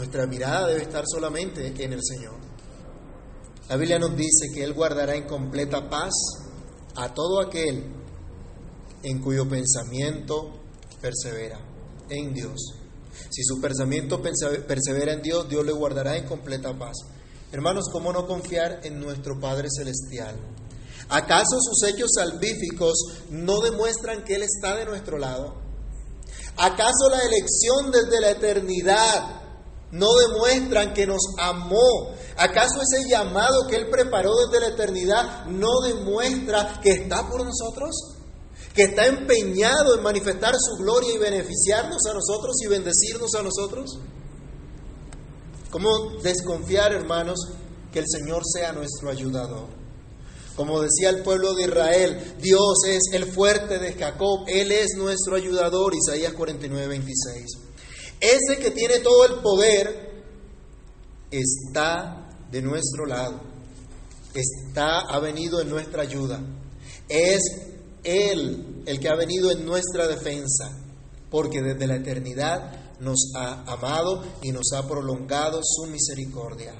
Nuestra 0.00 0.26
mirada 0.26 0.66
debe 0.68 0.80
estar 0.80 1.04
solamente 1.06 1.74
en 1.76 1.92
el 1.92 2.00
Señor. 2.02 2.32
La 3.68 3.76
Biblia 3.76 3.98
nos 3.98 4.16
dice 4.16 4.46
que 4.54 4.64
Él 4.64 4.72
guardará 4.72 5.14
en 5.14 5.24
completa 5.24 5.90
paz 5.90 6.14
a 6.96 7.12
todo 7.12 7.38
aquel 7.38 7.84
en 9.02 9.20
cuyo 9.20 9.46
pensamiento 9.46 10.58
persevera 11.02 11.60
en 12.08 12.32
Dios. 12.32 12.76
Si 13.28 13.44
su 13.44 13.60
pensamiento 13.60 14.22
persevera 14.22 15.12
en 15.12 15.20
Dios, 15.20 15.46
Dios 15.50 15.66
le 15.66 15.72
guardará 15.72 16.16
en 16.16 16.24
completa 16.24 16.72
paz. 16.78 16.96
Hermanos, 17.52 17.84
¿cómo 17.92 18.10
no 18.10 18.26
confiar 18.26 18.80
en 18.84 19.00
nuestro 19.00 19.38
Padre 19.38 19.68
Celestial? 19.70 20.34
¿Acaso 21.10 21.58
sus 21.60 21.86
hechos 21.90 22.12
salvíficos 22.14 22.94
no 23.28 23.60
demuestran 23.60 24.24
que 24.24 24.36
Él 24.36 24.44
está 24.44 24.76
de 24.76 24.86
nuestro 24.86 25.18
lado? 25.18 25.56
¿Acaso 26.56 27.10
la 27.10 27.20
elección 27.20 27.92
desde 27.92 28.18
la 28.18 28.30
eternidad 28.30 29.39
no 29.92 30.06
demuestran 30.14 30.94
que 30.94 31.06
nos 31.06 31.22
amó. 31.38 32.14
¿Acaso 32.36 32.80
ese 32.80 33.08
llamado 33.08 33.66
que 33.68 33.76
Él 33.76 33.88
preparó 33.90 34.30
desde 34.46 34.60
la 34.60 34.74
eternidad 34.74 35.46
no 35.46 35.80
demuestra 35.80 36.80
que 36.82 36.90
está 36.92 37.28
por 37.28 37.44
nosotros? 37.44 37.90
¿Que 38.74 38.84
está 38.84 39.06
empeñado 39.06 39.96
en 39.96 40.02
manifestar 40.02 40.54
su 40.58 40.82
gloria 40.82 41.12
y 41.14 41.18
beneficiarnos 41.18 42.06
a 42.08 42.14
nosotros 42.14 42.56
y 42.62 42.68
bendecirnos 42.68 43.34
a 43.34 43.42
nosotros? 43.42 43.98
¿Cómo 45.70 46.20
desconfiar, 46.22 46.92
hermanos, 46.92 47.38
que 47.92 47.98
el 47.98 48.06
Señor 48.08 48.42
sea 48.44 48.72
nuestro 48.72 49.10
ayudador? 49.10 49.80
Como 50.54 50.80
decía 50.80 51.10
el 51.10 51.22
pueblo 51.22 51.54
de 51.54 51.64
Israel, 51.64 52.36
Dios 52.40 52.84
es 52.86 53.02
el 53.12 53.24
fuerte 53.24 53.78
de 53.78 53.94
Jacob, 53.94 54.44
Él 54.46 54.70
es 54.72 54.90
nuestro 54.96 55.36
ayudador, 55.36 55.94
Isaías 55.94 56.32
49, 56.34 56.86
26. 56.86 57.69
Ese 58.20 58.58
que 58.60 58.70
tiene 58.70 59.00
todo 59.00 59.24
el 59.24 59.40
poder 59.40 60.24
está 61.30 62.28
de 62.50 62.60
nuestro 62.60 63.06
lado. 63.06 63.40
Está, 64.34 65.00
ha 65.00 65.18
venido 65.20 65.60
en 65.60 65.70
nuestra 65.70 66.02
ayuda. 66.02 66.40
Es 67.08 67.40
Él 68.04 68.82
el 68.86 69.00
que 69.00 69.08
ha 69.08 69.16
venido 69.16 69.50
en 69.50 69.64
nuestra 69.64 70.06
defensa, 70.06 70.70
porque 71.30 71.62
desde 71.62 71.86
la 71.86 71.96
eternidad 71.96 72.98
nos 73.00 73.32
ha 73.34 73.62
amado 73.62 74.22
y 74.42 74.52
nos 74.52 74.72
ha 74.74 74.86
prolongado 74.86 75.60
su 75.62 75.86
misericordia. 75.90 76.74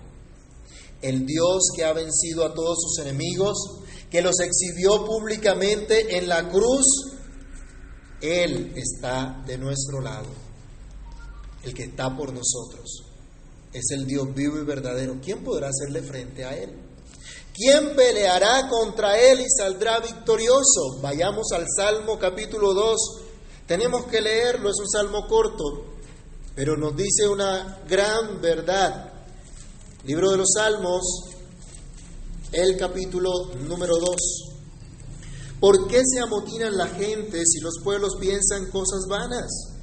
El 1.01 1.25
Dios 1.25 1.69
que 1.75 1.85
ha 1.85 1.95
vencido 1.95 2.45
a 2.45 2.53
todos 2.53 2.77
sus 2.83 3.07
enemigos, 3.07 3.57
que 4.11 4.21
los 4.21 4.39
exhibió 4.41 5.07
públicamente 5.07 6.19
en 6.19 6.29
la 6.29 6.51
cruz, 6.51 6.85
Él 8.21 8.75
está 8.77 9.43
de 9.47 9.57
nuestro 9.57 10.03
lado 10.03 10.40
el 11.63 11.75
que 11.75 11.85
está 11.85 12.17
por 12.17 12.33
nosotros. 12.33 13.05
Es 13.73 13.91
el 13.91 14.07
Dios 14.07 14.35
vivo 14.35 14.59
y 14.59 14.65
verdadero. 14.65 15.17
¿Quién 15.23 15.45
podrá 15.45 15.69
hacerle 15.69 16.03
frente 16.03 16.45
a 16.45 16.57
Él? 16.57 16.71
¿Quién 17.55 17.95
peleará 17.95 18.69
contra 18.69 19.19
Él 19.19 19.41
y 19.41 19.47
saldrá 19.51 20.01
victorioso? 20.01 21.01
Vayamos 21.03 21.53
al 21.53 21.67
Salmo 21.77 22.19
capítulo 22.19 22.73
2. 22.73 22.99
Tenemos 23.67 24.07
que 24.07 24.21
leerlo, 24.21 24.71
es 24.71 24.79
un 24.81 24.89
salmo 24.89 25.29
corto, 25.29 25.85
pero 26.57 26.77
nos 26.77 26.97
dice 26.97 27.29
una 27.29 27.81
gran 27.89 28.41
verdad. 28.41 29.13
Libro 30.05 30.31
de 30.31 30.39
los 30.39 30.49
Salmos, 30.57 31.03
el 32.51 32.77
capítulo 32.77 33.31
número 33.69 33.97
2. 33.99 34.17
¿Por 35.61 35.87
qué 35.87 36.03
se 36.05 36.21
amotinan 36.21 36.77
la 36.77 36.89
gente 36.89 37.45
si 37.45 37.61
los 37.61 37.75
pueblos 37.85 38.17
piensan 38.19 38.71
cosas 38.71 39.07
vanas? 39.09 39.80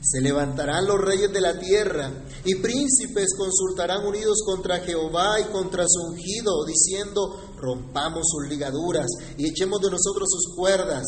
Se 0.00 0.20
levantarán 0.20 0.86
los 0.86 1.00
reyes 1.00 1.32
de 1.32 1.40
la 1.40 1.58
tierra 1.58 2.10
y 2.44 2.54
príncipes 2.56 3.34
consultarán 3.36 4.06
unidos 4.06 4.42
contra 4.46 4.78
Jehová 4.78 5.40
y 5.40 5.44
contra 5.50 5.84
su 5.88 6.12
ungido, 6.12 6.64
diciendo, 6.64 7.54
rompamos 7.56 8.22
sus 8.30 8.48
ligaduras 8.48 9.08
y 9.36 9.48
echemos 9.48 9.80
de 9.80 9.90
nosotros 9.90 10.28
sus 10.30 10.54
cuerdas. 10.54 11.04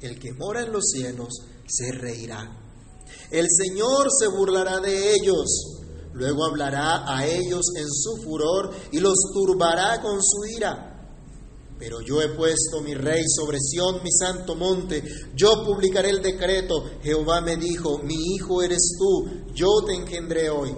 El 0.00 0.20
que 0.20 0.32
mora 0.34 0.62
en 0.62 0.72
los 0.72 0.84
cielos 0.90 1.28
se 1.66 1.90
reirá. 1.92 2.62
El 3.30 3.46
Señor 3.50 4.06
se 4.16 4.28
burlará 4.28 4.78
de 4.80 5.14
ellos. 5.14 5.82
Luego 6.12 6.46
hablará 6.46 7.12
a 7.12 7.26
ellos 7.26 7.66
en 7.76 7.88
su 7.90 8.16
furor 8.22 8.72
y 8.92 9.00
los 9.00 9.16
turbará 9.34 10.00
con 10.00 10.20
su 10.22 10.44
ira. 10.46 10.95
Pero 11.78 12.00
yo 12.00 12.22
he 12.22 12.28
puesto 12.30 12.80
mi 12.82 12.94
rey 12.94 13.22
sobre 13.28 13.58
Sión, 13.60 14.02
mi 14.02 14.10
santo 14.10 14.54
monte. 14.54 15.02
Yo 15.34 15.62
publicaré 15.64 16.10
el 16.10 16.22
decreto. 16.22 16.84
Jehová 17.02 17.40
me 17.40 17.56
dijo, 17.56 17.98
mi 17.98 18.14
hijo 18.34 18.62
eres 18.62 18.96
tú, 18.98 19.52
yo 19.54 19.68
te 19.86 19.94
engendré 19.94 20.48
hoy. 20.48 20.74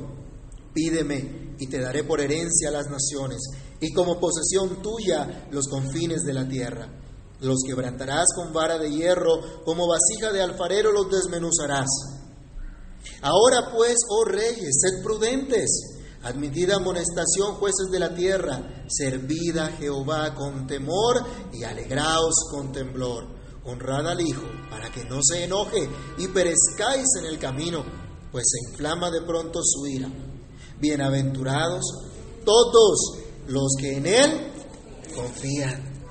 Pídeme 0.75 1.55
y 1.59 1.67
te 1.69 1.81
daré 1.81 2.05
por 2.05 2.21
herencia 2.21 2.71
las 2.71 2.89
naciones 2.89 3.41
y 3.81 3.93
como 3.93 4.19
posesión 4.19 4.83
tuya 4.83 5.49
los 5.51 5.69
confines 5.69 6.23
de 6.23 6.33
la 6.33 6.49
tierra. 6.49 6.89
Los 7.41 7.59
quebrantarás 7.65 8.27
con 8.35 8.53
vara 8.53 8.79
de 8.79 8.91
hierro, 8.91 9.63
como 9.65 9.87
vasija 9.87 10.33
de 10.33 10.43
alfarero 10.43 10.91
los 10.93 11.09
desmenuzarás. 11.11 11.89
Ahora 13.23 13.71
pues, 13.73 13.97
oh 14.09 14.25
reyes, 14.25 14.81
sed 14.81 15.03
prudentes, 15.05 15.98
admitid 16.23 16.71
amonestación, 16.71 17.55
jueces 17.55 17.91
de 17.91 17.99
la 17.99 18.15
tierra, 18.15 18.85
servid 18.89 19.57
a 19.59 19.69
Jehová 19.73 20.35
con 20.35 20.67
temor 20.67 21.25
y 21.53 21.65
alegraos 21.65 22.35
con 22.51 22.73
temblor. 22.73 23.39
Honrad 23.65 24.09
al 24.09 24.21
Hijo, 24.21 24.45
para 24.71 24.91
que 24.91 25.05
no 25.05 25.21
se 25.23 25.45
enoje 25.45 25.89
y 26.17 26.29
perezcáis 26.29 27.07
en 27.21 27.27
el 27.27 27.39
camino, 27.39 27.85
pues 28.33 28.45
se 28.49 28.71
inflama 28.71 29.11
de 29.11 29.23
pronto 29.23 29.61
su 29.63 29.87
ira. 29.87 30.09
Bienaventurados 30.81 31.85
todos 32.45 33.19
los 33.49 33.75
que 33.79 33.97
en 33.97 34.07
Él 34.07 34.53
confían. 35.15 36.03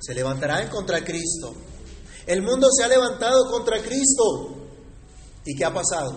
Se 0.00 0.14
levantarán 0.14 0.68
contra 0.68 1.04
Cristo. 1.04 1.54
El 2.26 2.42
mundo 2.42 2.68
se 2.70 2.84
ha 2.84 2.88
levantado 2.88 3.50
contra 3.50 3.82
Cristo. 3.82 4.54
¿Y 5.44 5.56
qué 5.56 5.64
ha 5.64 5.74
pasado? 5.74 6.16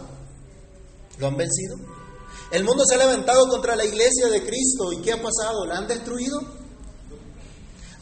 ¿Lo 1.18 1.28
han 1.28 1.38
vencido? 1.38 1.97
El 2.52 2.64
mundo 2.64 2.84
se 2.88 2.96
ha 2.96 2.98
levantado 2.98 3.48
contra 3.48 3.76
la 3.76 3.86
iglesia 3.86 4.28
de 4.28 4.46
Cristo. 4.46 4.92
¿Y 4.94 5.02
qué 5.02 5.14
ha 5.14 5.22
pasado? 5.22 5.66
¿La 5.66 5.78
han 5.78 5.88
destruido? 5.88 6.40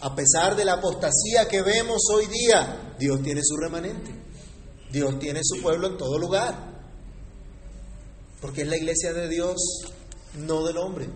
A 0.01 0.15
pesar 0.15 0.55
de 0.55 0.65
la 0.65 0.73
apostasía 0.73 1.47
que 1.47 1.61
vemos 1.61 2.01
hoy 2.13 2.27
día, 2.27 2.95
Dios 2.99 3.21
tiene 3.23 3.41
su 3.43 3.55
remanente. 3.57 4.11
Dios 4.91 5.17
tiene 5.19 5.41
su 5.43 5.61
pueblo 5.61 5.87
en 5.87 5.97
todo 5.97 6.19
lugar. 6.19 6.73
Porque 8.41 8.61
es 8.61 8.67
la 8.67 8.77
iglesia 8.77 9.13
de 9.13 9.27
Dios, 9.27 9.55
no 10.35 10.63
del 10.63 10.77
hombre 10.77 11.09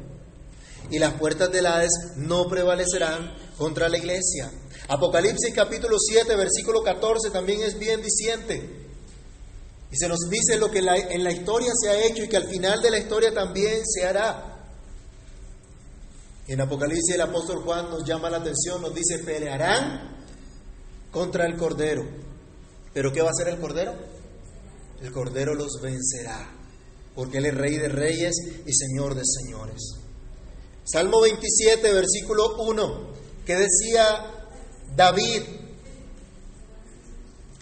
y 0.91 0.99
las 0.99 1.13
puertas 1.13 1.51
del 1.51 1.65
Hades 1.65 1.91
no 2.15 2.47
prevalecerán 2.47 3.33
contra 3.57 3.89
la 3.89 3.97
iglesia. 3.97 4.51
Apocalipsis 4.87 5.53
capítulo 5.53 5.97
7, 5.99 6.35
versículo 6.35 6.81
14 6.81 7.29
también 7.29 7.61
es 7.61 7.77
bien 7.77 8.01
diciente. 8.01 8.88
Y 9.91 9.97
se 9.97 10.07
nos 10.07 10.19
dice 10.29 10.57
lo 10.57 10.69
que 10.69 10.79
en 10.79 11.23
la 11.23 11.31
historia 11.31 11.71
se 11.81 11.89
ha 11.89 12.05
hecho 12.05 12.23
y 12.23 12.27
que 12.27 12.37
al 12.37 12.47
final 12.47 12.81
de 12.81 12.91
la 12.91 12.99
historia 12.99 13.33
también 13.33 13.81
se 13.85 14.05
hará. 14.05 14.49
En 16.47 16.61
Apocalipsis 16.61 17.13
el 17.13 17.21
apóstol 17.21 17.63
Juan 17.63 17.89
nos 17.89 18.03
llama 18.03 18.29
la 18.29 18.37
atención, 18.37 18.81
nos 18.81 18.93
dice, 18.93 19.19
pelearán 19.19 20.17
contra 21.11 21.45
el 21.45 21.55
Cordero. 21.55 22.03
¿Pero 22.93 23.13
qué 23.13 23.21
va 23.21 23.27
a 23.27 23.31
hacer 23.31 23.53
el 23.53 23.59
Cordero? 23.59 23.93
El 25.01 25.11
Cordero 25.11 25.53
los 25.53 25.79
vencerá, 25.81 26.51
porque 27.15 27.37
Él 27.37 27.45
es 27.45 27.53
Rey 27.55 27.77
de 27.77 27.87
Reyes 27.87 28.35
y 28.65 28.73
Señor 28.73 29.15
de 29.15 29.21
Señores. 29.25 29.95
Salmo 30.83 31.21
27, 31.21 31.93
versículo 31.93 32.57
1, 32.63 33.13
que 33.45 33.55
decía 33.55 34.47
David. 34.95 35.43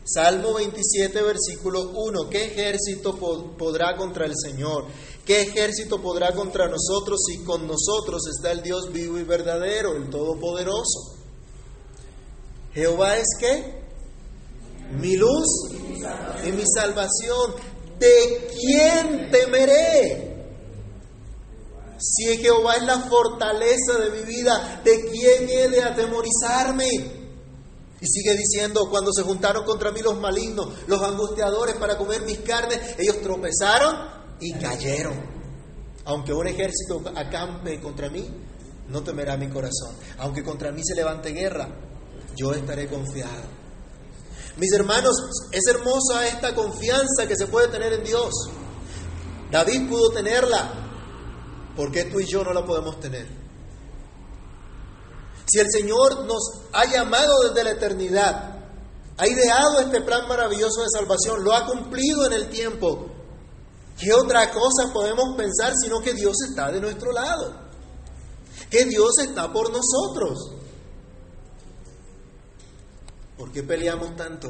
Salmo 0.07 0.53
27, 0.53 1.21
versículo 1.21 1.89
1, 1.89 2.29
¿qué 2.29 2.45
ejército 2.45 3.17
podrá 3.57 3.97
contra 3.97 4.25
el 4.25 4.33
Señor? 4.41 4.85
¿Qué 5.25 5.41
ejército 5.41 6.01
podrá 6.01 6.33
contra 6.33 6.69
nosotros 6.69 7.19
si 7.27 7.43
con 7.43 7.67
nosotros 7.67 8.21
está 8.33 8.51
el 8.51 8.61
Dios 8.61 8.93
vivo 8.93 9.19
y 9.19 9.23
verdadero, 9.23 9.97
el 9.97 10.09
Todopoderoso? 10.09 11.17
Jehová 12.73 13.17
es 13.17 13.27
qué? 13.37 13.81
Mi 14.97 15.17
luz 15.17 15.45
y 16.45 16.51
mi 16.53 16.63
salvación. 16.73 17.55
¿De 17.99 18.49
quién 18.57 19.29
temeré? 19.29 20.45
Si 21.97 22.37
Jehová 22.37 22.75
es 22.75 22.83
la 22.83 22.99
fortaleza 22.99 23.97
de 23.99 24.11
mi 24.11 24.21
vida, 24.21 24.81
¿de 24.85 25.01
quién 25.09 25.49
he 25.49 25.67
de 25.67 25.81
atemorizarme? 25.81 27.16
Y 27.99 28.07
sigue 28.07 28.35
diciendo, 28.35 28.87
cuando 28.89 29.11
se 29.11 29.23
juntaron 29.23 29.65
contra 29.65 29.91
mí 29.91 30.01
los 30.01 30.19
malignos, 30.19 30.69
los 30.87 31.01
angustiadores 31.01 31.75
para 31.75 31.97
comer 31.97 32.21
mis 32.23 32.39
carnes, 32.39 32.79
ellos 32.97 33.21
tropezaron 33.21 33.95
y 34.39 34.53
cayeron. 34.53 35.19
Aunque 36.05 36.33
un 36.33 36.47
ejército 36.47 37.01
acampe 37.15 37.79
contra 37.81 38.09
mí, 38.09 38.29
no 38.87 39.03
temerá 39.03 39.35
mi 39.35 39.49
corazón. 39.49 39.95
Aunque 40.19 40.43
contra 40.43 40.71
mí 40.71 40.81
se 40.83 40.95
levante 40.95 41.31
guerra, 41.31 41.67
yo 42.35 42.53
estaré 42.53 42.87
confiado. 42.87 43.57
Mis 44.57 44.71
hermanos, 44.73 45.15
es 45.51 45.65
hermosa 45.67 46.27
esta 46.27 46.53
confianza 46.55 47.27
que 47.27 47.35
se 47.35 47.47
puede 47.47 47.67
tener 47.67 47.93
en 47.93 48.03
Dios. 48.03 48.31
David 49.51 49.89
pudo 49.89 50.11
tenerla, 50.11 50.87
¿Por 51.77 51.91
qué 51.91 52.05
tú 52.05 52.19
y 52.19 52.25
yo 52.25 52.43
no 52.43 52.51
la 52.53 52.65
podemos 52.65 52.99
tener? 52.99 53.27
Si 55.47 55.59
el 55.59 55.67
Señor 55.71 56.25
nos 56.25 56.61
ha 56.73 56.85
llamado 56.85 57.47
desde 57.47 57.63
la 57.63 57.71
eternidad, 57.71 58.55
ha 59.17 59.27
ideado 59.27 59.79
este 59.79 60.01
plan 60.01 60.27
maravilloso 60.27 60.81
de 60.81 60.89
salvación, 60.91 61.43
lo 61.43 61.53
ha 61.53 61.65
cumplido 61.65 62.25
en 62.25 62.33
el 62.33 62.49
tiempo, 62.49 63.07
¿qué 63.97 64.13
otra 64.13 64.51
cosa 64.51 64.93
podemos 64.93 65.35
pensar 65.35 65.73
sino 65.81 66.01
que 66.01 66.13
Dios 66.13 66.35
está 66.47 66.71
de 66.71 66.81
nuestro 66.81 67.11
lado? 67.11 67.67
Que 68.69 68.85
Dios 68.85 69.17
está 69.19 69.51
por 69.51 69.71
nosotros. 69.71 70.51
¿Por 73.37 73.51
qué 73.51 73.63
peleamos 73.63 74.15
tanto? 74.15 74.49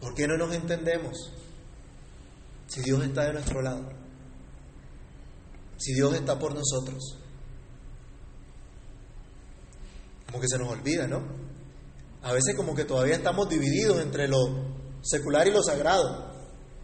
¿Por 0.00 0.14
qué 0.14 0.26
no 0.26 0.36
nos 0.36 0.54
entendemos? 0.54 1.32
Si 2.66 2.82
Dios 2.82 3.02
está 3.02 3.24
de 3.24 3.32
nuestro 3.32 3.62
lado 3.62 4.04
si 5.84 5.92
Dios 5.92 6.14
está 6.14 6.38
por 6.38 6.54
nosotros? 6.54 7.18
Como 10.34 10.42
que 10.42 10.48
se 10.48 10.58
nos 10.58 10.68
olvida, 10.68 11.06
¿no? 11.06 11.22
A 12.22 12.32
veces 12.32 12.56
como 12.56 12.74
que 12.74 12.84
todavía 12.84 13.14
estamos 13.14 13.48
divididos 13.48 14.02
entre 14.02 14.26
lo 14.26 14.38
secular 15.00 15.46
y 15.46 15.52
lo 15.52 15.62
sagrado. 15.62 16.28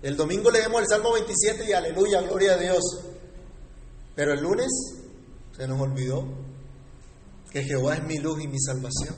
El 0.03 0.17
domingo 0.17 0.53
leemos 0.53 0.83
el 0.83 0.87
Salmo 0.87 1.13
27 1.15 1.69
y 1.69 1.73
aleluya, 1.73 2.21
gloria 2.21 2.53
a 2.53 2.57
Dios. 2.59 2.81
Pero 4.15 4.35
el 4.35 4.41
lunes 4.41 4.69
se 5.57 5.67
nos 5.67 5.81
olvidó 5.81 6.29
que 7.51 7.65
Jehová 7.65 7.97
es 7.97 8.05
mi 8.05 8.19
luz 8.19 8.41
y 8.41 8.47
mi 8.47 8.61
salvación. 8.61 9.17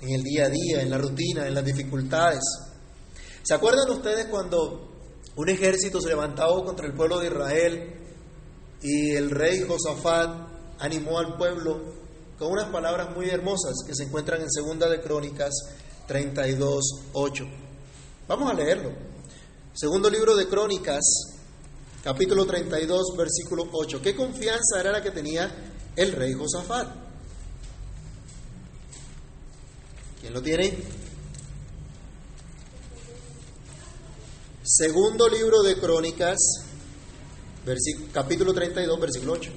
En 0.00 0.10
el 0.10 0.24
día 0.24 0.46
a 0.46 0.48
día, 0.48 0.82
en 0.82 0.90
la 0.90 0.98
rutina, 0.98 1.46
en 1.46 1.54
las 1.54 1.64
dificultades. 1.64 2.42
¿Se 3.44 3.54
acuerdan 3.54 3.88
ustedes 3.88 4.26
cuando 4.26 4.96
un 5.36 5.48
ejército 5.48 6.00
se 6.00 6.08
levantaba 6.08 6.64
contra 6.64 6.88
el 6.88 6.92
pueblo 6.92 7.20
de 7.20 7.28
Israel 7.28 7.94
y 8.82 9.12
el 9.12 9.30
rey 9.30 9.60
Josafat 9.60 10.58
animó 10.80 11.18
al 11.18 11.36
pueblo 11.36 11.80
con 12.38 12.52
unas 12.52 12.70
palabras 12.70 13.14
muy 13.14 13.28
hermosas 13.28 13.74
que 13.86 13.94
se 13.94 14.04
encuentran 14.04 14.40
en 14.40 14.50
Segunda 14.50 14.88
de 14.88 15.00
Crónicas 15.00 15.52
32, 16.06 16.84
8. 17.12 17.44
Vamos 18.26 18.50
a 18.50 18.54
leerlo. 18.54 18.90
Segundo 19.74 20.10
libro 20.10 20.34
de 20.34 20.48
Crónicas, 20.48 21.02
capítulo 22.02 22.46
32, 22.46 23.14
versículo 23.16 23.68
8. 23.70 24.00
¿Qué 24.02 24.16
confianza 24.16 24.80
era 24.80 24.90
la 24.90 25.02
que 25.02 25.10
tenía 25.10 25.54
el 25.96 26.12
rey 26.12 26.32
Josafat? 26.32 26.88
¿Quién 30.20 30.32
lo 30.32 30.42
tiene? 30.42 30.78
Segundo 34.62 35.28
libro 35.28 35.62
de 35.62 35.78
Crónicas, 35.78 36.38
capítulo 38.12 38.54
32, 38.54 39.00
versículo 39.00 39.32
8. 39.34 39.50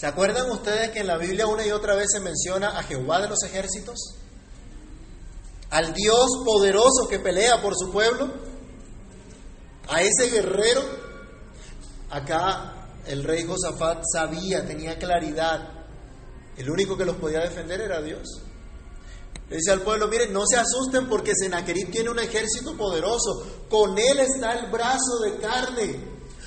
¿Se 0.00 0.06
acuerdan 0.06 0.50
ustedes 0.50 0.92
que 0.92 1.00
en 1.00 1.08
la 1.08 1.18
Biblia 1.18 1.46
una 1.46 1.66
y 1.66 1.72
otra 1.72 1.94
vez 1.94 2.06
se 2.10 2.20
menciona 2.20 2.78
a 2.78 2.82
Jehová 2.84 3.20
de 3.20 3.28
los 3.28 3.42
ejércitos? 3.42 4.14
Al 5.68 5.92
Dios 5.92 6.26
poderoso 6.42 7.06
que 7.06 7.18
pelea 7.18 7.60
por 7.60 7.74
su 7.76 7.92
pueblo. 7.92 8.32
A 9.88 10.00
ese 10.00 10.30
guerrero. 10.30 10.80
Acá 12.08 12.86
el 13.08 13.24
rey 13.24 13.44
Josafat 13.44 14.02
sabía, 14.10 14.64
tenía 14.66 14.98
claridad. 14.98 15.68
El 16.56 16.70
único 16.70 16.96
que 16.96 17.04
los 17.04 17.16
podía 17.16 17.40
defender 17.40 17.82
era 17.82 18.00
Dios. 18.00 18.26
Le 19.50 19.56
dice 19.56 19.70
al 19.70 19.82
pueblo, 19.82 20.08
miren, 20.08 20.32
no 20.32 20.46
se 20.46 20.56
asusten 20.56 21.10
porque 21.10 21.34
Senaquerib 21.34 21.90
tiene 21.90 22.08
un 22.08 22.20
ejército 22.20 22.74
poderoso. 22.74 23.66
Con 23.68 23.98
él 23.98 24.20
está 24.20 24.54
el 24.54 24.70
brazo 24.70 25.18
de 25.24 25.36
carne. 25.36 26.00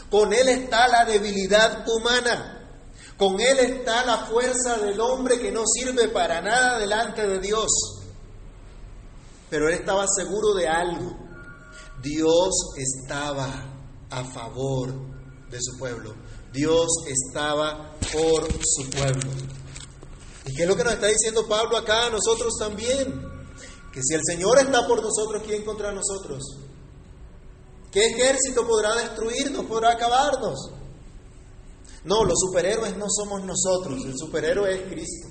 Con 0.10 0.34
él 0.34 0.48
está 0.48 0.88
la 0.88 1.06
debilidad 1.06 1.86
humana. 1.88 2.53
Con 3.18 3.40
Él 3.40 3.60
está 3.60 4.06
la 4.06 4.26
fuerza 4.26 4.78
del 4.78 5.00
hombre 5.00 5.40
que 5.40 5.52
no 5.52 5.64
sirve 5.66 6.10
para 6.10 6.42
nada 6.42 6.80
delante 6.80 7.28
de 7.28 7.40
Dios. 7.40 7.70
Pero 9.50 9.68
Él 9.68 9.76
estaba 9.76 10.06
seguro 10.08 10.54
de 10.54 10.68
algo. 10.68 11.16
Dios 12.02 12.50
estaba 12.76 13.48
a 14.10 14.24
favor 14.26 14.92
de 15.50 15.58
su 15.62 15.78
pueblo. 15.78 16.16
Dios 16.52 16.88
estaba 17.08 17.96
por 18.12 18.48
su 18.64 18.90
pueblo. 18.90 19.32
¿Y 20.46 20.56
qué 20.56 20.64
es 20.64 20.68
lo 20.68 20.76
que 20.76 20.84
nos 20.84 20.94
está 20.94 21.08
diciendo 21.08 21.48
Pablo 21.48 21.78
acá 21.78 22.08
a 22.08 22.10
nosotros 22.10 22.54
también? 22.60 23.32
Que 23.92 24.02
si 24.02 24.16
el 24.16 24.22
Señor 24.26 24.60
está 24.60 24.86
por 24.88 25.02
nosotros, 25.02 25.44
¿quién 25.46 25.64
contra 25.64 25.92
nosotros? 25.92 26.44
¿Qué 27.92 28.08
ejército 28.08 28.68
podrá 28.68 28.96
destruirnos, 28.96 29.66
podrá 29.66 29.92
acabarnos? 29.92 30.72
No, 32.06 32.24
los 32.24 32.40
superhéroes 32.40 32.98
no 32.98 33.06
somos 33.10 33.44
nosotros, 33.44 34.04
el 34.06 34.18
superhéroe 34.18 34.74
es 34.76 34.82
Cristo. 34.92 35.30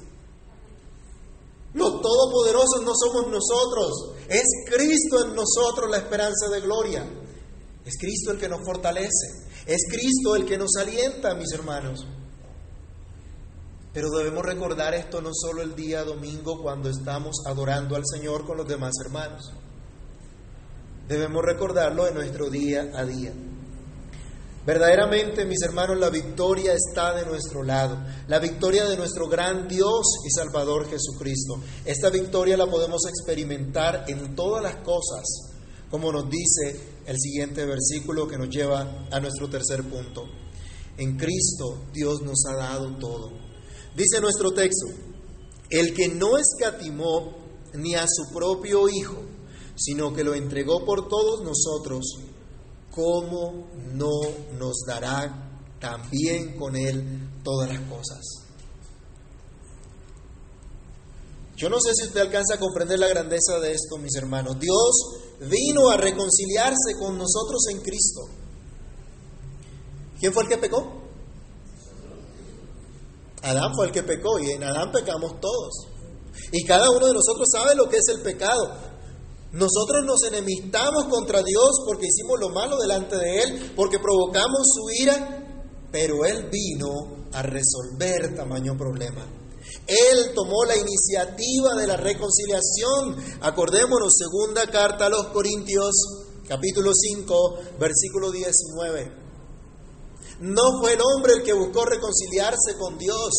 Los 1.74 2.02
todopoderosos 2.02 2.82
no 2.84 2.92
somos 2.94 3.30
nosotros, 3.30 4.14
es 4.28 4.44
Cristo 4.66 5.26
en 5.26 5.34
nosotros 5.34 5.90
la 5.90 5.98
esperanza 5.98 6.48
de 6.48 6.60
gloria. 6.60 7.06
Es 7.84 7.98
Cristo 7.98 8.30
el 8.30 8.38
que 8.38 8.48
nos 8.48 8.64
fortalece, 8.64 9.48
es 9.66 9.82
Cristo 9.90 10.36
el 10.36 10.46
que 10.46 10.56
nos 10.56 10.76
alienta, 10.78 11.34
mis 11.34 11.52
hermanos. 11.52 12.06
Pero 13.92 14.08
debemos 14.10 14.44
recordar 14.44 14.94
esto 14.94 15.20
no 15.20 15.30
solo 15.34 15.62
el 15.62 15.74
día 15.74 16.04
domingo 16.04 16.62
cuando 16.62 16.88
estamos 16.88 17.36
adorando 17.46 17.96
al 17.96 18.04
Señor 18.06 18.46
con 18.46 18.56
los 18.56 18.68
demás 18.68 18.92
hermanos. 19.04 19.52
Debemos 21.08 21.42
recordarlo 21.44 22.06
en 22.06 22.14
nuestro 22.14 22.48
día 22.48 22.90
a 22.94 23.04
día. 23.04 23.34
Verdaderamente, 24.64 25.44
mis 25.44 25.60
hermanos, 25.62 25.98
la 25.98 26.08
victoria 26.08 26.72
está 26.72 27.14
de 27.14 27.26
nuestro 27.26 27.64
lado, 27.64 27.98
la 28.28 28.38
victoria 28.38 28.84
de 28.88 28.96
nuestro 28.96 29.28
gran 29.28 29.66
Dios 29.66 30.02
y 30.24 30.30
Salvador 30.30 30.88
Jesucristo. 30.88 31.60
Esta 31.84 32.10
victoria 32.10 32.56
la 32.56 32.70
podemos 32.70 33.00
experimentar 33.08 34.04
en 34.06 34.36
todas 34.36 34.62
las 34.62 34.76
cosas, 34.76 35.24
como 35.90 36.12
nos 36.12 36.30
dice 36.30 36.80
el 37.06 37.18
siguiente 37.18 37.66
versículo 37.66 38.28
que 38.28 38.38
nos 38.38 38.50
lleva 38.50 39.08
a 39.10 39.18
nuestro 39.18 39.50
tercer 39.50 39.82
punto. 39.82 40.26
En 40.96 41.16
Cristo 41.16 41.86
Dios 41.92 42.22
nos 42.22 42.44
ha 42.46 42.54
dado 42.54 42.96
todo. 42.98 43.32
Dice 43.96 44.20
nuestro 44.20 44.52
texto, 44.52 44.86
el 45.70 45.92
que 45.92 46.08
no 46.08 46.38
escatimó 46.38 47.36
ni 47.74 47.96
a 47.96 48.06
su 48.06 48.32
propio 48.32 48.88
Hijo, 48.88 49.22
sino 49.74 50.14
que 50.14 50.22
lo 50.22 50.34
entregó 50.34 50.84
por 50.84 51.08
todos 51.08 51.42
nosotros, 51.42 52.04
¿cómo 52.94 53.68
no 53.94 54.10
nos 54.58 54.76
dará 54.86 55.60
también 55.80 56.56
con 56.56 56.76
Él 56.76 57.28
todas 57.42 57.68
las 57.68 57.80
cosas? 57.88 58.20
Yo 61.56 61.68
no 61.68 61.78
sé 61.80 61.92
si 61.94 62.08
usted 62.08 62.20
alcanza 62.20 62.54
a 62.54 62.58
comprender 62.58 62.98
la 62.98 63.08
grandeza 63.08 63.60
de 63.60 63.72
esto, 63.72 63.96
mis 63.98 64.14
hermanos. 64.16 64.58
Dios 64.58 65.20
vino 65.48 65.90
a 65.90 65.96
reconciliarse 65.96 66.96
con 66.98 67.16
nosotros 67.16 67.66
en 67.70 67.80
Cristo. 67.80 68.22
¿Quién 70.18 70.32
fue 70.32 70.44
el 70.44 70.48
que 70.48 70.58
pecó? 70.58 71.02
Adán 73.42 73.74
fue 73.74 73.86
el 73.86 73.92
que 73.92 74.02
pecó 74.02 74.38
y 74.38 74.50
en 74.50 74.62
Adán 74.62 74.92
pecamos 74.92 75.40
todos. 75.40 75.86
Y 76.52 76.64
cada 76.64 76.90
uno 76.90 77.06
de 77.06 77.12
nosotros 77.12 77.48
sabe 77.52 77.74
lo 77.74 77.88
que 77.88 77.96
es 77.96 78.08
el 78.08 78.22
pecado. 78.22 78.91
Nosotros 79.52 80.04
nos 80.06 80.22
enemistamos 80.22 81.04
contra 81.10 81.42
Dios 81.42 81.82
porque 81.86 82.06
hicimos 82.06 82.40
lo 82.40 82.48
malo 82.48 82.78
delante 82.78 83.16
de 83.16 83.42
Él, 83.42 83.72
porque 83.76 83.98
provocamos 83.98 84.62
su 84.64 85.02
ira, 85.02 85.86
pero 85.90 86.24
Él 86.24 86.48
vino 86.50 87.28
a 87.32 87.42
resolver 87.42 88.34
tamaño 88.34 88.76
problema. 88.78 89.26
Él 89.86 90.32
tomó 90.34 90.64
la 90.64 90.76
iniciativa 90.76 91.74
de 91.74 91.86
la 91.86 91.96
reconciliación. 91.96 93.16
Acordémonos, 93.42 94.12
segunda 94.16 94.66
carta 94.68 95.06
a 95.06 95.10
los 95.10 95.28
Corintios, 95.28 95.92
capítulo 96.48 96.92
5, 96.94 97.58
versículo 97.78 98.30
19. 98.30 99.12
No 100.40 100.80
fue 100.80 100.94
el 100.94 101.00
hombre 101.00 101.34
el 101.34 101.42
que 101.42 101.52
buscó 101.52 101.84
reconciliarse 101.84 102.76
con 102.78 102.96
Dios. 102.96 103.32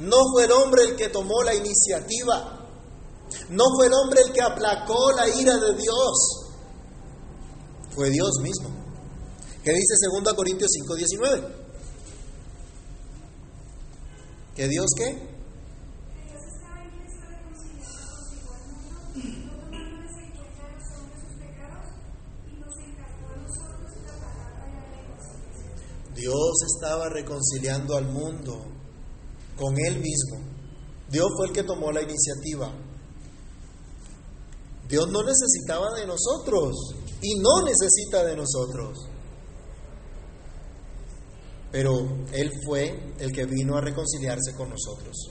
No 0.00 0.18
fue 0.32 0.44
el 0.44 0.52
hombre 0.52 0.84
el 0.84 0.96
que 0.96 1.08
tomó 1.08 1.42
la 1.42 1.54
iniciativa. 1.54 2.63
No 3.50 3.64
fue 3.76 3.86
el 3.86 3.92
hombre 3.92 4.20
el 4.26 4.32
que 4.32 4.42
aplacó 4.42 5.12
la 5.12 5.28
ira 5.28 5.56
de 5.56 5.74
Dios. 5.74 6.44
Fue 7.94 8.10
Dios 8.10 8.30
mismo. 8.42 8.70
¿Qué 9.62 9.72
dice 9.72 9.94
2 10.22 10.34
Corintios 10.34 10.70
5:19? 10.72 11.64
¿Que 14.54 14.68
Dios 14.68 14.86
qué? 14.96 15.34
Dios 26.14 26.52
estaba 26.74 27.08
reconciliando 27.10 27.96
al 27.96 28.06
mundo 28.06 28.64
con 29.56 29.74
Él 29.78 30.00
mismo. 30.00 30.38
Dios 31.10 31.28
fue 31.36 31.48
el 31.48 31.52
que 31.52 31.64
tomó 31.64 31.92
la 31.92 32.02
iniciativa. 32.02 32.72
Dios 34.88 35.08
no 35.10 35.22
necesitaba 35.22 35.94
de 35.94 36.06
nosotros 36.06 36.94
y 37.20 37.38
no 37.38 37.62
necesita 37.62 38.24
de 38.24 38.36
nosotros. 38.36 38.98
Pero 41.72 41.92
Él 42.32 42.50
fue 42.64 43.14
el 43.18 43.32
que 43.32 43.46
vino 43.46 43.76
a 43.76 43.80
reconciliarse 43.80 44.54
con 44.56 44.70
nosotros. 44.70 45.30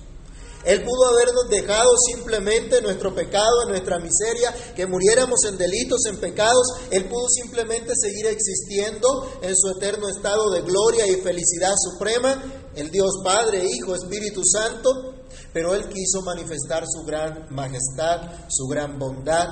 Él 0.66 0.82
pudo 0.84 1.08
habernos 1.08 1.50
dejado 1.50 1.90
simplemente 2.10 2.82
nuestro 2.82 3.14
pecado, 3.14 3.66
nuestra 3.68 4.00
miseria, 4.00 4.54
que 4.76 4.88
muriéramos 4.88 5.44
en 5.46 5.58
delitos, 5.58 6.06
en 6.06 6.18
pecados. 6.18 6.66
Él 6.90 7.06
pudo 7.10 7.28
simplemente 7.28 7.94
seguir 8.00 8.28
existiendo 8.28 9.40
en 9.42 9.54
su 9.56 9.70
eterno 9.78 10.08
estado 10.08 10.50
de 10.52 10.62
gloria 10.62 11.06
y 11.08 11.22
felicidad 11.22 11.74
suprema, 11.78 12.42
el 12.76 12.90
Dios 12.92 13.12
Padre, 13.24 13.66
Hijo, 13.66 13.94
Espíritu 13.94 14.42
Santo. 14.46 15.13
Pero 15.54 15.76
Él 15.76 15.88
quiso 15.88 16.22
manifestar 16.24 16.84
su 16.88 17.04
gran 17.06 17.48
majestad, 17.54 18.22
su 18.50 18.66
gran 18.68 18.98
bondad 18.98 19.48